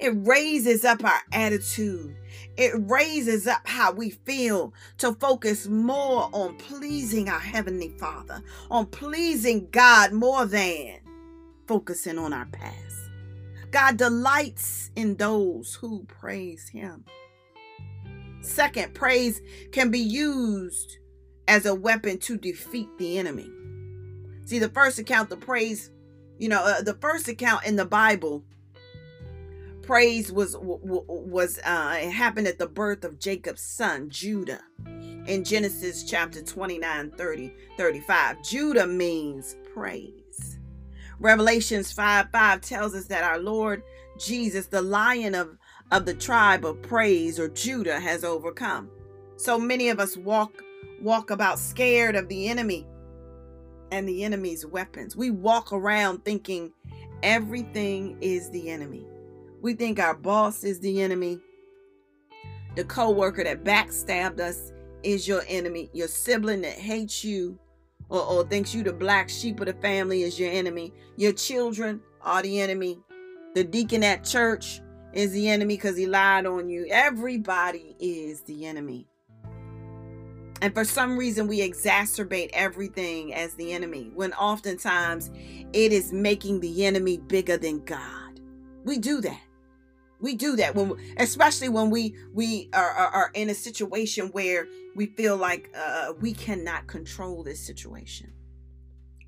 It 0.00 0.14
raises 0.26 0.84
up 0.84 1.02
our 1.02 1.20
attitude. 1.32 2.14
It 2.56 2.72
raises 2.76 3.46
up 3.46 3.66
how 3.66 3.92
we 3.92 4.10
feel 4.10 4.72
to 4.98 5.14
focus 5.14 5.66
more 5.66 6.28
on 6.32 6.56
pleasing 6.56 7.28
our 7.28 7.40
Heavenly 7.40 7.94
Father, 7.98 8.42
on 8.70 8.86
pleasing 8.86 9.68
God 9.72 10.12
more 10.12 10.46
than 10.46 11.00
focusing 11.66 12.18
on 12.18 12.32
our 12.32 12.46
past. 12.46 13.10
God 13.70 13.96
delights 13.96 14.90
in 14.94 15.16
those 15.16 15.74
who 15.74 16.04
praise 16.04 16.68
Him. 16.68 17.04
Second, 18.40 18.94
praise 18.94 19.42
can 19.72 19.90
be 19.90 19.98
used 19.98 20.98
as 21.48 21.66
a 21.66 21.74
weapon 21.74 22.18
to 22.18 22.36
defeat 22.36 22.88
the 22.98 23.18
enemy. 23.18 23.50
See, 24.44 24.58
the 24.58 24.68
first 24.68 24.98
account, 24.98 25.28
the 25.28 25.36
praise 25.36 25.90
you 26.38 26.48
know, 26.48 26.62
uh, 26.62 26.82
the 26.82 26.94
first 26.94 27.28
account 27.28 27.66
in 27.66 27.76
the 27.76 27.84
Bible, 27.84 28.44
praise 29.82 30.30
was 30.30 30.56
was 30.60 31.58
uh, 31.64 31.96
it 32.00 32.10
happened 32.10 32.46
at 32.46 32.58
the 32.58 32.66
birth 32.66 33.04
of 33.04 33.18
Jacob's 33.18 33.62
son 33.62 34.10
Judah 34.10 34.60
in 35.26 35.44
Genesis 35.44 36.04
chapter 36.04 36.42
29, 36.42 37.10
30, 37.10 37.54
35. 37.76 38.42
Judah 38.42 38.86
means 38.86 39.56
praise. 39.72 40.58
Revelations 41.20 41.90
5 41.90 42.30
5 42.30 42.60
tells 42.60 42.94
us 42.94 43.06
that 43.06 43.24
our 43.24 43.38
Lord 43.38 43.82
Jesus, 44.18 44.66
the 44.66 44.82
lion 44.82 45.34
of, 45.34 45.56
of 45.90 46.04
the 46.04 46.14
tribe 46.14 46.64
of 46.64 46.82
praise 46.82 47.40
or 47.40 47.48
Judah, 47.48 47.98
has 47.98 48.24
overcome. 48.24 48.90
So 49.36 49.58
many 49.58 49.88
of 49.88 50.00
us 50.00 50.16
walk 50.16 50.62
walk 51.00 51.30
about 51.30 51.58
scared 51.58 52.16
of 52.16 52.28
the 52.28 52.48
enemy 52.48 52.86
and 53.90 54.08
the 54.08 54.24
enemy's 54.24 54.66
weapons. 54.66 55.16
We 55.16 55.30
walk 55.30 55.72
around 55.72 56.24
thinking 56.24 56.72
everything 57.22 58.16
is 58.20 58.50
the 58.50 58.70
enemy. 58.70 59.06
We 59.60 59.74
think 59.74 59.98
our 59.98 60.14
boss 60.14 60.64
is 60.64 60.80
the 60.80 61.02
enemy. 61.02 61.40
The 62.76 62.84
coworker 62.84 63.44
that 63.44 63.64
backstabbed 63.64 64.40
us 64.40 64.72
is 65.02 65.26
your 65.26 65.42
enemy. 65.48 65.90
Your 65.92 66.08
sibling 66.08 66.62
that 66.62 66.78
hates 66.78 67.24
you 67.24 67.58
or, 68.08 68.22
or 68.22 68.44
thinks 68.44 68.74
you 68.74 68.82
the 68.82 68.92
black 68.92 69.28
sheep 69.28 69.60
of 69.60 69.66
the 69.66 69.72
family 69.74 70.22
is 70.22 70.38
your 70.38 70.50
enemy. 70.50 70.92
Your 71.16 71.32
children 71.32 72.00
are 72.22 72.42
the 72.42 72.60
enemy. 72.60 72.98
The 73.54 73.64
deacon 73.64 74.04
at 74.04 74.24
church 74.24 74.80
is 75.12 75.32
the 75.32 75.48
enemy 75.48 75.76
because 75.76 75.96
he 75.96 76.06
lied 76.06 76.46
on 76.46 76.68
you. 76.68 76.86
Everybody 76.90 77.96
is 77.98 78.42
the 78.42 78.66
enemy. 78.66 79.06
And 80.60 80.74
for 80.74 80.84
some 80.84 81.16
reason, 81.16 81.46
we 81.46 81.60
exacerbate 81.60 82.50
everything 82.52 83.32
as 83.32 83.54
the 83.54 83.72
enemy 83.72 84.10
when 84.14 84.32
oftentimes 84.32 85.30
it 85.72 85.92
is 85.92 86.12
making 86.12 86.60
the 86.60 86.84
enemy 86.84 87.18
bigger 87.18 87.56
than 87.56 87.84
God. 87.84 88.40
We 88.84 88.98
do 88.98 89.20
that. 89.20 89.40
We 90.20 90.34
do 90.34 90.56
that 90.56 90.74
when, 90.74 90.96
especially 91.18 91.68
when 91.68 91.90
we 91.90 92.16
we 92.32 92.70
are, 92.72 92.90
are, 92.90 93.08
are 93.08 93.30
in 93.34 93.50
a 93.50 93.54
situation 93.54 94.28
where 94.28 94.66
we 94.96 95.06
feel 95.06 95.36
like 95.36 95.70
uh, 95.76 96.12
we 96.20 96.34
cannot 96.34 96.88
control 96.88 97.44
this 97.44 97.64
situation. 97.64 98.32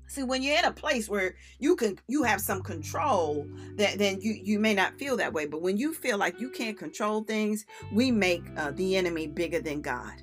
See, 0.07 0.23
when 0.23 0.43
you're 0.43 0.57
in 0.57 0.65
a 0.65 0.73
place 0.73 1.07
where 1.07 1.35
you 1.59 1.77
can 1.77 1.97
you 2.09 2.23
have 2.23 2.41
some 2.41 2.61
control, 2.61 3.47
that 3.75 3.97
then 3.97 4.19
you 4.19 4.33
you 4.33 4.59
may 4.59 4.73
not 4.73 4.99
feel 4.99 5.15
that 5.15 5.31
way. 5.31 5.45
But 5.45 5.61
when 5.61 5.77
you 5.77 5.93
feel 5.93 6.17
like 6.17 6.41
you 6.41 6.49
can't 6.49 6.77
control 6.77 7.23
things, 7.23 7.65
we 7.93 8.11
make 8.11 8.43
uh, 8.57 8.71
the 8.71 8.97
enemy 8.97 9.27
bigger 9.27 9.61
than 9.61 9.81
God. 9.81 10.21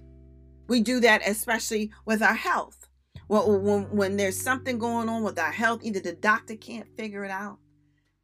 We 0.69 0.81
do 0.81 1.01
that 1.01 1.27
especially 1.27 1.91
with 2.05 2.23
our 2.23 2.35
health. 2.35 2.89
Well, 3.29 3.61
when, 3.61 3.85
when 3.91 4.17
there's 4.17 4.41
something 4.41 4.79
going 4.79 5.09
on 5.09 5.23
with 5.23 5.39
our 5.39 5.51
health, 5.51 5.81
either 5.83 6.01
the 6.01 6.13
doctor 6.13 6.57
can't 6.57 6.87
figure 6.97 7.25
it 7.25 7.31
out, 7.31 7.59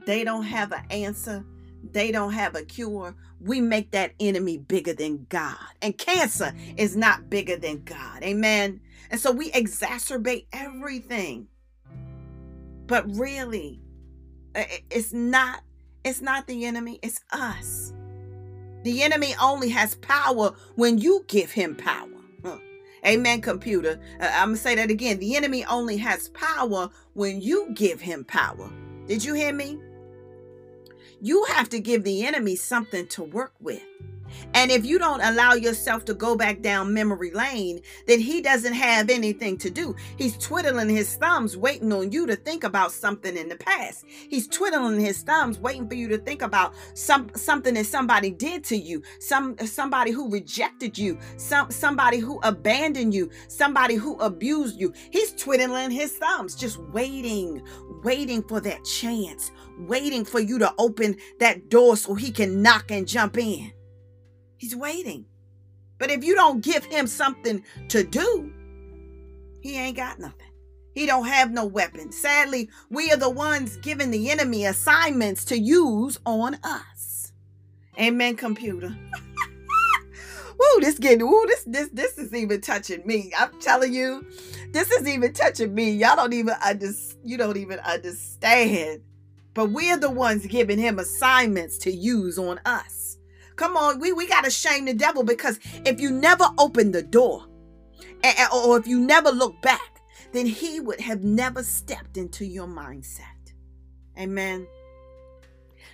they 0.07 0.25
don't 0.25 0.45
have 0.45 0.73
an 0.73 0.85
answer, 0.91 1.45
they 1.93 2.11
don't 2.11 2.33
have 2.33 2.55
a 2.55 2.63
cure. 2.63 3.15
We 3.41 3.61
make 3.61 3.91
that 3.91 4.13
enemy 4.21 4.59
bigger 4.59 4.95
than 4.95 5.27
God. 5.29 5.59
And 5.83 5.99
cancer 5.99 6.55
is 6.77 6.97
not 6.97 7.29
bigger 7.29 7.57
than 7.57 7.85
God. 7.85 8.23
Amen. 8.23 8.81
And 9.11 9.21
so 9.21 9.33
we 9.33 9.51
exacerbate 9.51 10.47
everything. 10.53 11.49
But 12.87 13.05
really, 13.15 13.81
it's 14.91 15.13
not 15.13 15.63
it's 16.05 16.21
not 16.21 16.47
the 16.47 16.67
enemy, 16.67 16.99
it's 17.03 17.21
us. 17.33 17.93
The 18.83 19.03
enemy 19.03 19.35
only 19.41 19.71
has 19.71 19.95
power 19.97 20.53
when 20.75 20.99
you 20.99 21.25
give 21.29 21.51
him 21.51 21.75
power. 21.75 22.14
Amen, 23.07 23.41
computer. 23.41 24.01
Uh, 24.21 24.31
I'm 24.33 24.49
going 24.49 24.57
to 24.57 24.63
say 24.63 24.75
that 24.77 24.91
again. 24.91 25.19
The 25.19 25.37
enemy 25.37 25.65
only 25.67 25.97
has 25.99 26.29
power 26.31 26.89
when 27.13 27.41
you 27.41 27.71
give 27.75 28.01
him 28.01 28.25
power. 28.25 28.71
Did 29.07 29.25
you 29.25 29.35
hear 29.35 29.53
me? 29.53 29.79
You 31.21 31.45
have 31.45 31.69
to 31.71 31.81
give 31.81 32.05
the 32.05 32.25
enemy 32.25 32.57
something 32.57 33.07
to 33.09 33.23
work 33.23 33.53
with. 33.61 33.83
And 34.55 34.71
if 34.71 34.85
you 34.85 34.99
don't 34.99 35.21
allow 35.21 35.55
yourself 35.55 36.05
to 36.07 36.15
go 36.15 36.37
back 36.37 36.61
down 36.61 36.95
memory 36.95 37.31
lane, 37.31 37.81
then 38.07 38.21
he 38.21 38.41
doesn't 38.41 38.75
have 38.75 39.11
anything 39.11 39.57
to 39.59 39.71
do. 39.71 39.95
He's 40.17 40.37
twiddling 40.39 40.89
his 40.89 41.17
thumbs, 41.17 41.57
waiting 41.57 41.93
on 41.93 42.13
you 42.13 42.27
to 42.27 42.37
think 42.37 42.65
about 42.65 42.93
something 42.93 43.37
in 43.37 43.49
the 43.49 43.57
past. 43.57 44.05
He's 44.07 44.47
twiddling 44.47 45.01
his 45.01 45.23
thumbs, 45.23 45.59
waiting 45.59 45.89
for 45.89 45.95
you 45.95 46.09
to 46.09 46.19
think 46.19 46.43
about 46.43 46.75
some 46.95 47.31
something 47.35 47.75
that 47.75 47.87
somebody 47.87 48.31
did 48.31 48.65
to 48.65 48.77
you, 48.77 49.03
some 49.19 49.57
somebody 49.59 50.11
who 50.11 50.31
rejected 50.31 50.97
you, 50.97 51.19
some 51.37 51.71
somebody 51.71 52.19
who 52.19 52.41
abandoned 52.43 53.15
you, 53.15 53.31
somebody 53.49 53.95
who 53.95 54.19
abused 54.21 54.81
you. 54.81 54.93
He's 55.11 55.33
twiddling 55.33 55.91
his 55.91 56.13
thumbs, 56.13 56.55
just 56.55 56.79
waiting, 56.93 57.63
waiting 58.03 58.43
for 58.43 58.61
that 58.61 58.85
chance, 58.85 59.53
waiting 59.79 60.25
for 60.25 60.41
you 60.41 60.59
to 60.59 60.75
open 60.79 61.17
that 61.41 61.69
door 61.69 61.97
so 61.97 62.15
he 62.15 62.31
can 62.31 62.63
knock 62.63 62.91
and 62.91 63.07
jump 63.07 63.37
in. 63.39 63.74
He's 64.65 64.75
waiting. 64.75 65.27
But 65.99 66.11
if 66.11 66.25
you 66.25 66.35
don't 66.35 66.65
give 66.65 66.87
him 66.87 67.07
something 67.07 67.63
to 67.89 68.03
do, 68.03 68.51
he 69.61 69.77
ain't 69.77 69.99
got 69.99 70.19
nothing. 70.19 70.47
He 70.95 71.05
don't 71.05 71.27
have 71.27 71.53
no 71.53 71.67
weapon. 71.67 72.11
Sadly, 72.13 72.71
we 72.89 73.13
are 73.13 73.19
the 73.19 73.29
ones 73.29 73.77
giving 73.77 74.11
the 74.11 74.31
enemy 74.31 74.65
assignments 74.65 75.45
to 75.47 75.59
use 75.59 76.19
on 76.25 76.57
us. 76.65 77.35
Amen, 78.01 78.37
computer. 78.37 78.87
Ooh, 80.55 80.81
this 80.81 80.99
getting 80.99 81.29
ooh, 81.29 81.45
this 81.47 81.65
this 81.65 81.91
this 81.93 82.17
is 82.17 82.33
even 82.33 82.63
touching 82.63 83.07
me. 83.07 83.35
I'm 83.39 83.51
telling 83.61 83.93
you, 83.93 84.25
this 84.73 84.91
is 84.93 85.07
even 85.07 85.35
touching 85.35 85.75
me. 85.75 85.91
Y'all 85.91 86.17
don't 86.17 86.33
even 86.33 86.55
understand. 86.65 87.21
You 87.23 87.37
don't 87.37 87.59
even 87.59 87.81
understand. 87.81 89.03
But 89.53 89.73
we're 89.73 89.99
the 89.99 90.11
ones 90.11 90.47
giving 90.47 90.79
him 90.79 90.99
assignments 90.99 91.77
to 91.81 91.93
use 91.93 92.39
on 92.39 92.61
us. 92.65 93.04
Come 93.57 93.77
on, 93.77 94.01
we, 94.01 94.13
we 94.13 94.27
got 94.27 94.45
to 94.45 94.51
shame 94.51 94.85
the 94.87 94.95
devil 94.95 95.23
because 95.23 95.59
if 95.85 96.01
you 96.01 96.11
never 96.11 96.45
open 96.59 96.93
the 96.93 97.03
door 97.03 97.47
and, 98.23 98.37
or 98.53 98.79
if 98.79 98.87
you 98.87 98.99
never 98.99 99.31
look 99.31 99.61
back, 99.63 100.01
then 100.33 100.47
he 100.47 100.81
would 100.81 101.01
have 101.01 101.23
never 101.23 101.63
stepped 101.63 102.17
into 102.17 102.45
your 102.45 102.67
mindset. 102.67 103.53
Amen. 104.19 104.67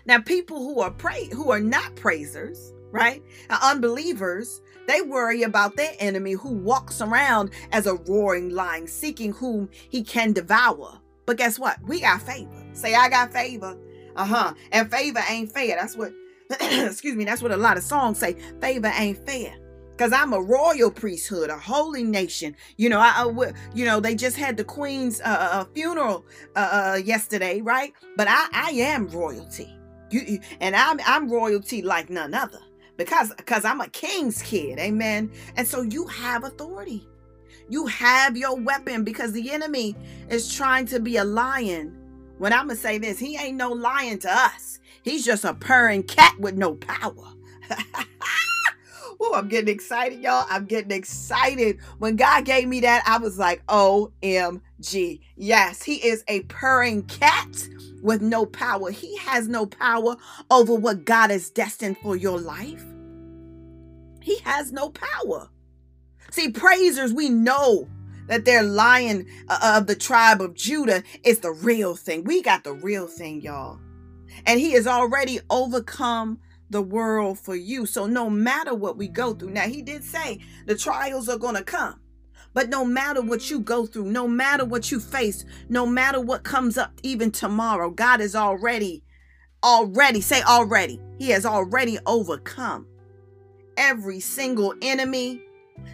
Now, 0.07 0.21
people 0.21 0.59
who 0.59 0.81
are 0.81 0.91
pray 0.91 1.29
who 1.29 1.51
are 1.51 1.61
not 1.61 1.95
praisers, 1.97 2.73
right? 2.91 3.23
Unbelievers, 3.63 4.61
they 4.89 5.03
worry 5.03 5.43
about 5.43 5.77
their 5.77 5.93
enemy 5.99 6.33
who 6.33 6.51
walks 6.55 7.01
around 7.01 7.51
as 7.73 7.87
a 7.87 7.95
roaring 7.95 8.51
lion, 8.51 8.87
seeking 8.87 9.33
whom 9.33 9.69
he 9.73 10.03
can 10.03 10.33
devour. 10.33 10.99
But 11.27 11.37
guess 11.37 11.59
what? 11.59 11.79
We 11.87 12.01
got 12.01 12.23
favor. 12.23 12.51
Say, 12.73 12.95
I 12.95 13.09
got 13.09 13.33
favor. 13.33 13.77
Uh 14.17 14.25
huh. 14.25 14.55
And 14.73 14.91
favor 14.91 15.21
ain't 15.29 15.53
fair. 15.53 15.77
That's 15.77 15.97
what, 15.97 16.13
excuse 16.61 17.17
me, 17.17 17.25
that's 17.25 17.43
what 17.43 17.53
a 17.53 17.57
lot 17.57 17.77
of 17.77 17.83
songs 17.83 18.19
say. 18.19 18.37
Favor 18.61 18.93
ain't 18.97 19.25
fair. 19.27 19.55
Because 19.93 20.13
I'm 20.15 20.33
a 20.33 20.41
royal 20.41 20.91
priesthood, 20.91 21.51
a 21.51 21.59
holy 21.59 22.03
nation. 22.03 22.57
You 22.79 22.89
know, 22.89 22.99
I, 22.99 23.13
I 23.17 23.53
you 23.75 23.85
know, 23.85 24.01
they 24.01 24.15
just 24.15 24.37
had 24.37 24.57
the 24.57 24.65
queen's 24.65 25.21
uh, 25.21 25.25
uh, 25.25 25.49
uh 25.61 25.65
funeral 25.75 26.25
uh, 26.57 26.95
uh, 26.95 26.97
yesterday, 26.97 27.61
right? 27.61 27.93
But 28.17 28.27
I, 28.29 28.49
I 28.53 28.71
am 28.71 29.09
royalty. 29.09 29.69
You, 30.11 30.21
you, 30.21 30.41
and 30.61 30.75
I'm, 30.75 30.99
I'm 31.07 31.29
royalty 31.29 31.83
like 31.83 32.09
none 32.09 32.33
other 32.33 32.61
because 32.97 33.33
because 33.35 33.65
I'm 33.65 33.83
a 33.83 33.89
king's 33.89 34.41
kid, 34.43 34.79
amen. 34.79 35.31
And 35.57 35.69
so 35.69 35.83
you 35.83 36.07
have 36.07 36.45
authority. 36.45 37.07
You 37.69 37.87
have 37.87 38.37
your 38.37 38.57
weapon 38.57 39.05
because 39.05 39.33
the 39.33 39.53
enemy 39.53 39.95
is 40.31 40.53
trying 40.53 40.87
to 40.87 40.99
be 40.99 41.19
a 41.19 41.25
lion 41.25 42.01
when 42.41 42.55
I'm 42.55 42.71
to 42.71 42.75
say 42.75 42.97
this, 42.97 43.19
he 43.19 43.37
ain't 43.37 43.59
no 43.59 43.71
lion 43.71 44.19
to 44.21 44.33
us. 44.33 44.80
He's 45.03 45.25
just 45.25 45.45
a 45.45 45.55
purring 45.55 46.03
cat 46.03 46.35
with 46.39 46.57
no 46.57 46.75
power. 46.75 47.35
Oh, 49.23 49.35
I'm 49.35 49.49
getting 49.49 49.73
excited, 49.73 50.21
y'all. 50.21 50.47
I'm 50.49 50.65
getting 50.65 50.93
excited. 50.93 51.79
When 51.99 52.17
God 52.17 52.47
gave 52.47 52.67
me 52.67 52.81
that, 52.81 53.03
I 53.07 53.19
was 53.19 53.39
like, 53.39 53.65
OMG. 53.67 55.21
Yes, 55.37 55.83
he 55.83 55.97
is 55.97 56.25
a 56.27 56.41
purring 56.45 57.03
cat 57.03 57.69
with 58.03 58.23
no 58.23 58.47
power. 58.47 58.91
He 58.91 59.19
has 59.19 59.47
no 59.47 59.67
power 59.67 60.17
over 60.51 60.75
what 60.75 61.05
God 61.05 61.29
has 61.31 61.51
destined 61.51 61.99
for 61.99 62.17
your 62.17 62.41
life. 62.41 62.83
He 64.23 64.39
has 64.39 64.73
no 64.73 64.89
power. 64.89 65.51
See, 66.31 66.51
praisers, 66.51 67.13
we 67.13 67.29
know 67.29 67.89
that 68.29 68.47
their 68.47 68.63
lion 68.63 69.27
uh, 69.49 69.77
of 69.77 69.87
the 69.87 69.97
tribe 69.97 70.41
of 70.41 70.55
Judah 70.55 71.03
is 71.25 71.41
the 71.41 71.53
real 71.53 71.95
thing. 71.95 72.25
We 72.25 72.41
got 72.41 72.65
the 72.65 72.73
real 72.73 73.07
thing, 73.07 73.43
y'all. 73.43 73.81
And 74.47 74.61
he 74.61 74.73
has 74.73 74.87
already 74.87 75.41
overcome 75.51 76.39
the 76.71 76.83
world 76.83 77.39
for 77.39 77.57
you. 77.57 77.87
So 77.87 78.07
no 78.07 78.31
matter 78.31 78.75
what 78.75 78.97
we 78.97 79.09
go 79.09 79.35
through, 79.35 79.51
now 79.51 79.69
he 79.69 79.83
did 79.83 80.05
say 80.05 80.41
the 80.67 80.77
trials 80.77 81.29
are 81.29 81.39
going 81.39 81.57
to 81.57 81.65
come. 81.65 82.01
But 82.53 82.69
no 82.69 82.85
matter 82.85 83.23
what 83.23 83.51
you 83.51 83.61
go 83.61 83.87
through, 83.87 84.07
no 84.07 84.27
matter 84.27 84.65
what 84.65 84.91
you 84.91 84.99
face, 84.99 85.45
no 85.69 85.87
matter 85.87 86.21
what 86.21 86.43
comes 86.43 86.77
up 86.77 86.93
even 87.03 87.31
tomorrow, 87.31 87.91
God 87.91 88.21
is 88.21 88.35
already, 88.35 89.05
already, 89.63 90.21
say 90.21 90.43
already, 90.43 91.01
He 91.19 91.29
has 91.31 91.47
already 91.47 91.99
overcome 92.07 92.87
every 93.77 94.21
single 94.21 94.75
enemy. 94.83 95.43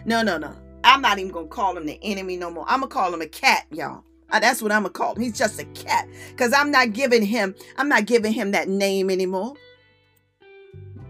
No, 0.05 0.23
no, 0.23 0.37
no. 0.37 0.55
I'm 0.83 1.01
not 1.01 1.19
even 1.19 1.31
gonna 1.31 1.47
call 1.47 1.77
him 1.77 1.85
the 1.85 1.99
enemy 2.01 2.37
no 2.37 2.49
more. 2.49 2.65
I'm 2.67 2.79
gonna 2.79 2.91
call 2.91 3.13
him 3.13 3.21
a 3.21 3.27
cat, 3.27 3.65
y'all. 3.71 4.03
Uh, 4.29 4.39
that's 4.39 4.61
what 4.61 4.71
I'm 4.71 4.83
gonna 4.83 4.93
call 4.93 5.15
him. 5.15 5.21
He's 5.21 5.37
just 5.37 5.59
a 5.59 5.65
cat. 5.65 6.07
Because 6.31 6.53
I'm 6.53 6.71
not 6.71 6.93
giving 6.93 7.23
him, 7.23 7.55
I'm 7.77 7.89
not 7.89 8.05
giving 8.05 8.33
him 8.33 8.51
that 8.51 8.67
name 8.67 9.09
anymore. 9.09 9.55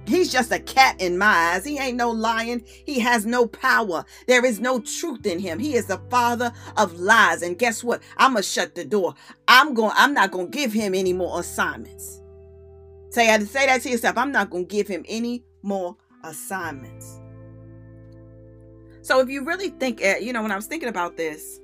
He's 0.08 0.32
just 0.32 0.54
a 0.54 0.60
cat 0.60 1.02
in 1.02 1.18
my 1.18 1.26
eyes. 1.54 1.66
He 1.66 1.78
ain't 1.78 1.98
no 1.98 2.10
lion. 2.10 2.64
He 2.66 3.00
has 3.02 3.26
no 3.26 3.46
power. 3.46 4.06
There 4.26 4.46
is 4.46 4.62
no 4.62 4.80
truth 4.80 5.26
in 5.26 5.38
him. 5.38 5.60
He 5.60 5.76
is 5.76 5.88
the 5.88 6.00
father 6.10 6.54
of 6.78 6.98
lies. 6.98 7.42
And 7.42 7.60
guess 7.60 7.84
what? 7.84 8.02
I'm 8.16 8.34
gonna 8.34 8.44
shut 8.44 8.74
the 8.74 8.86
door. 8.86 9.16
I'm 9.50 9.74
going, 9.74 9.92
I'm 9.96 10.14
not 10.14 10.32
gonna 10.32 10.48
give 10.48 10.72
him 10.72 10.96
any 10.96 11.12
more 11.12 11.40
assignments. 11.40 12.22
Say, 13.10 13.38
say 13.46 13.66
that 13.66 13.82
to 13.82 13.90
yourself. 13.90 14.18
I'm 14.18 14.32
not 14.32 14.50
gonna 14.50 14.64
give 14.64 14.88
him 14.88 15.04
any 15.10 15.44
more 15.62 15.98
assignments. 16.24 17.20
So 19.02 19.20
if 19.20 19.30
you 19.30 19.44
really 19.44 19.70
think, 19.70 20.02
eh, 20.02 20.20
you 20.20 20.32
know, 20.32 20.42
when 20.42 20.52
I 20.52 20.56
was 20.56 20.68
thinking 20.68 20.90
about 20.90 21.18
this, 21.18 21.60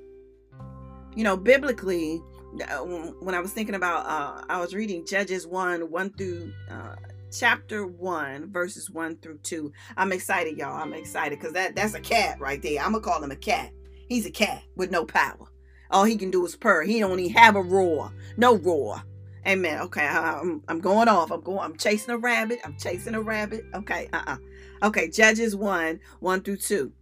you 1.14 1.24
know, 1.24 1.36
biblically, 1.36 2.22
uh, 2.68 2.78
when 2.78 3.34
I 3.34 3.40
was 3.40 3.52
thinking 3.52 3.74
about, 3.74 4.06
uh, 4.06 4.44
I 4.48 4.60
was 4.60 4.74
reading 4.74 5.06
Judges 5.06 5.46
1 5.46 5.90
1 5.90 6.12
through 6.14 6.52
uh, 6.70 6.96
chapter 7.32 7.86
1, 7.86 8.52
verses 8.52 8.90
1 8.90 9.18
through 9.18 9.38
2. 9.38 9.72
I'm 9.96 10.12
excited, 10.12 10.56
y'all. 10.56 10.80
I'm 10.80 10.92
excited 10.92 11.38
because 11.38 11.52
that, 11.54 11.74
that's 11.74 11.94
a 11.94 12.00
cat 12.00 12.40
right 12.40 12.62
there. 12.62 12.80
I'm 12.80 12.92
going 12.92 13.02
to 13.02 13.08
call 13.08 13.22
him 13.22 13.30
a 13.30 13.36
cat. 13.36 13.70
He's 14.08 14.26
a 14.26 14.30
cat 14.30 14.62
with 14.76 14.90
no 14.90 15.04
power. 15.04 15.48
All 15.90 16.04
he 16.04 16.16
can 16.16 16.30
do 16.30 16.44
is 16.44 16.56
purr. 16.56 16.82
He 16.82 17.00
don't 17.00 17.18
even 17.20 17.32
have 17.34 17.56
a 17.56 17.62
roar. 17.62 18.12
No 18.36 18.56
roar. 18.56 19.02
Amen. 19.46 19.80
Okay, 19.82 20.06
I'm, 20.06 20.62
I'm 20.68 20.80
going 20.80 21.08
off. 21.08 21.30
I'm 21.30 21.42
going. 21.42 21.58
I'm 21.58 21.76
chasing 21.76 22.14
a 22.14 22.18
rabbit. 22.18 22.60
I'm 22.64 22.76
chasing 22.78 23.14
a 23.14 23.20
rabbit. 23.20 23.64
Okay. 23.74 24.08
Uh-uh. 24.12 24.38
Okay. 24.82 25.10
Judges 25.10 25.54
1, 25.54 26.00
1 26.20 26.42
through 26.42 26.56
2 26.56 26.92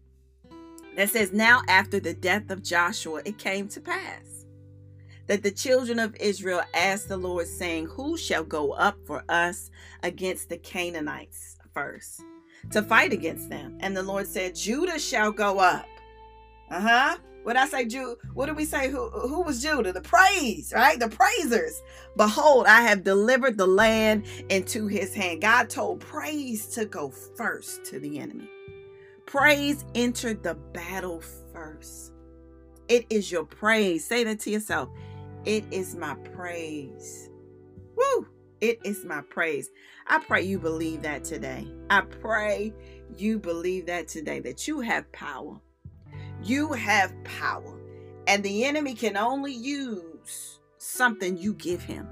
that 0.96 1.10
says, 1.10 1.32
Now 1.32 1.62
after 1.68 2.00
the 2.00 2.14
death 2.14 2.50
of 2.50 2.62
Joshua, 2.62 3.22
it 3.24 3.38
came 3.38 3.68
to 3.68 3.80
pass 3.80 4.32
that 5.26 5.42
the 5.42 5.50
children 5.50 5.98
of 5.98 6.16
Israel 6.16 6.62
asked 6.74 7.08
the 7.08 7.16
Lord, 7.16 7.46
saying, 7.46 7.86
Who 7.86 8.16
shall 8.16 8.44
go 8.44 8.72
up 8.72 8.96
for 9.06 9.24
us 9.28 9.70
against 10.02 10.48
the 10.48 10.58
Canaanites 10.58 11.56
first 11.72 12.22
to 12.70 12.82
fight 12.82 13.12
against 13.12 13.48
them? 13.48 13.78
And 13.80 13.96
the 13.96 14.02
Lord 14.02 14.26
said, 14.26 14.54
Judah 14.54 14.98
shall 14.98 15.32
go 15.32 15.58
up. 15.58 15.86
Uh 16.70 16.80
huh. 16.80 17.16
What 17.44 17.56
I 17.56 17.66
say, 17.66 17.86
Jude? 17.86 18.18
What 18.34 18.46
do 18.46 18.54
we 18.54 18.64
say? 18.64 18.88
Who 18.88 19.10
who 19.10 19.42
was 19.42 19.62
Judah? 19.62 19.92
The 19.92 20.00
praise, 20.00 20.72
right? 20.74 20.98
The 20.98 21.08
praisers. 21.08 21.82
Behold, 22.16 22.66
I 22.66 22.82
have 22.82 23.02
delivered 23.02 23.58
the 23.58 23.66
land 23.66 24.26
into 24.48 24.86
his 24.86 25.12
hand. 25.12 25.42
God 25.42 25.68
told 25.68 26.00
praise 26.00 26.66
to 26.68 26.84
go 26.84 27.08
first 27.08 27.84
to 27.86 27.98
the 27.98 28.20
enemy. 28.20 28.48
Praise 29.32 29.86
entered 29.94 30.42
the 30.42 30.56
battle 30.74 31.22
first. 31.54 32.12
It 32.88 33.06
is 33.08 33.32
your 33.32 33.46
praise. 33.46 34.06
Say 34.06 34.24
that 34.24 34.40
to 34.40 34.50
yourself. 34.50 34.90
It 35.46 35.64
is 35.70 35.94
my 35.96 36.16
praise. 36.34 37.30
Woo! 37.96 38.28
It 38.60 38.78
is 38.84 39.06
my 39.06 39.22
praise. 39.22 39.70
I 40.06 40.18
pray 40.18 40.42
you 40.42 40.58
believe 40.58 41.00
that 41.04 41.24
today. 41.24 41.66
I 41.88 42.02
pray 42.02 42.74
you 43.16 43.38
believe 43.38 43.86
that 43.86 44.06
today, 44.06 44.40
that 44.40 44.68
you 44.68 44.80
have 44.80 45.10
power. 45.12 45.58
You 46.42 46.74
have 46.74 47.14
power. 47.24 47.80
And 48.26 48.42
the 48.42 48.66
enemy 48.66 48.92
can 48.92 49.16
only 49.16 49.54
use 49.54 50.60
something 50.76 51.38
you 51.38 51.54
give 51.54 51.82
him. 51.82 52.06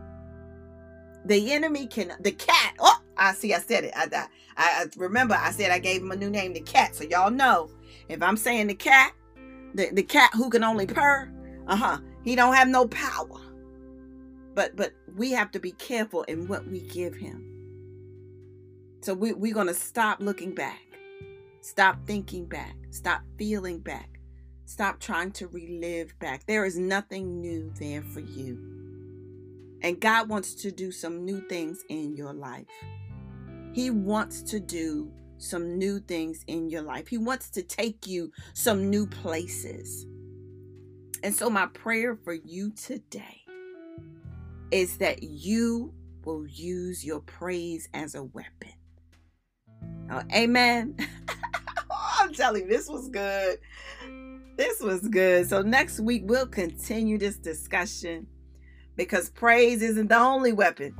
The 1.26 1.52
enemy 1.52 1.86
can, 1.86 2.14
the 2.20 2.32
cat, 2.32 2.76
oh, 2.78 3.02
I 3.20 3.34
see, 3.34 3.52
I 3.52 3.58
said 3.58 3.84
it. 3.84 3.92
I, 3.94 4.08
I, 4.14 4.26
I 4.56 4.86
remember 4.96 5.34
I 5.38 5.50
said 5.50 5.70
I 5.70 5.78
gave 5.78 6.00
him 6.00 6.10
a 6.10 6.16
new 6.16 6.30
name, 6.30 6.54
the 6.54 6.60
cat. 6.60 6.96
So 6.96 7.04
y'all 7.04 7.30
know 7.30 7.70
if 8.08 8.22
I'm 8.22 8.36
saying 8.36 8.68
the 8.68 8.74
cat, 8.74 9.12
the, 9.74 9.90
the 9.92 10.02
cat 10.02 10.30
who 10.34 10.48
can 10.48 10.64
only 10.64 10.86
purr, 10.86 11.30
uh-huh, 11.68 11.98
he 12.24 12.34
don't 12.34 12.54
have 12.54 12.66
no 12.66 12.88
power. 12.88 13.40
But 14.54 14.74
but 14.74 14.92
we 15.16 15.32
have 15.32 15.50
to 15.52 15.60
be 15.60 15.72
careful 15.72 16.22
in 16.24 16.48
what 16.48 16.66
we 16.66 16.80
give 16.80 17.14
him. 17.14 17.46
So 19.02 19.14
we, 19.14 19.34
we're 19.34 19.54
gonna 19.54 19.74
stop 19.74 20.20
looking 20.20 20.54
back, 20.54 20.80
stop 21.60 21.98
thinking 22.06 22.46
back, 22.46 22.74
stop 22.90 23.20
feeling 23.38 23.80
back, 23.80 24.18
stop 24.64 24.98
trying 24.98 25.32
to 25.32 25.46
relive 25.48 26.18
back. 26.18 26.46
There 26.46 26.64
is 26.64 26.78
nothing 26.78 27.40
new 27.40 27.70
there 27.78 28.02
for 28.02 28.20
you. 28.20 28.58
And 29.82 30.00
God 30.00 30.28
wants 30.28 30.54
to 30.56 30.72
do 30.72 30.90
some 30.90 31.24
new 31.24 31.40
things 31.48 31.84
in 31.88 32.16
your 32.16 32.32
life. 32.32 32.66
He 33.72 33.90
wants 33.90 34.42
to 34.42 34.60
do 34.60 35.12
some 35.38 35.78
new 35.78 36.00
things 36.00 36.44
in 36.46 36.68
your 36.68 36.82
life. 36.82 37.08
He 37.08 37.18
wants 37.18 37.50
to 37.50 37.62
take 37.62 38.06
you 38.06 38.30
some 38.52 38.90
new 38.90 39.06
places. 39.06 40.06
And 41.22 41.34
so, 41.34 41.50
my 41.50 41.66
prayer 41.66 42.16
for 42.16 42.34
you 42.34 42.72
today 42.72 43.42
is 44.70 44.98
that 44.98 45.22
you 45.22 45.92
will 46.24 46.46
use 46.46 47.04
your 47.04 47.20
praise 47.20 47.88
as 47.94 48.14
a 48.14 48.24
weapon. 48.24 48.72
Uh, 50.10 50.22
oh, 50.22 50.34
amen. 50.34 50.96
I'm 52.18 52.32
telling 52.32 52.62
you, 52.62 52.68
this 52.68 52.88
was 52.88 53.08
good. 53.08 53.58
This 54.56 54.80
was 54.80 55.08
good. 55.08 55.48
So, 55.48 55.62
next 55.62 56.00
week, 56.00 56.22
we'll 56.26 56.46
continue 56.46 57.18
this 57.18 57.36
discussion 57.36 58.26
because 58.96 59.30
praise 59.30 59.82
isn't 59.82 60.08
the 60.08 60.18
only 60.18 60.52
weapon 60.52 60.94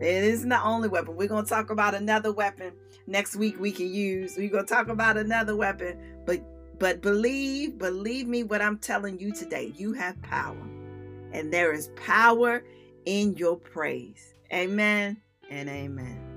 It 0.00 0.24
isn't 0.24 0.48
the 0.48 0.62
only 0.62 0.88
weapon. 0.88 1.16
We're 1.16 1.28
going 1.28 1.44
to 1.44 1.48
talk 1.48 1.70
about 1.70 1.94
another 1.94 2.32
weapon 2.32 2.72
next 3.06 3.36
week 3.36 3.58
we 3.58 3.72
can 3.72 3.92
use. 3.92 4.36
We're 4.36 4.50
going 4.50 4.66
to 4.66 4.72
talk 4.72 4.88
about 4.88 5.16
another 5.16 5.56
weapon, 5.56 5.98
but 6.24 6.40
but 6.78 7.00
believe, 7.00 7.78
believe 7.78 8.28
me 8.28 8.44
what 8.44 8.62
I'm 8.62 8.78
telling 8.78 9.18
you 9.18 9.32
today. 9.32 9.72
You 9.76 9.94
have 9.94 10.20
power. 10.22 10.56
And 11.32 11.52
there 11.52 11.72
is 11.72 11.90
power 11.96 12.62
in 13.04 13.34
your 13.36 13.56
praise. 13.56 14.34
Amen 14.52 15.20
and 15.50 15.68
amen. 15.68 16.27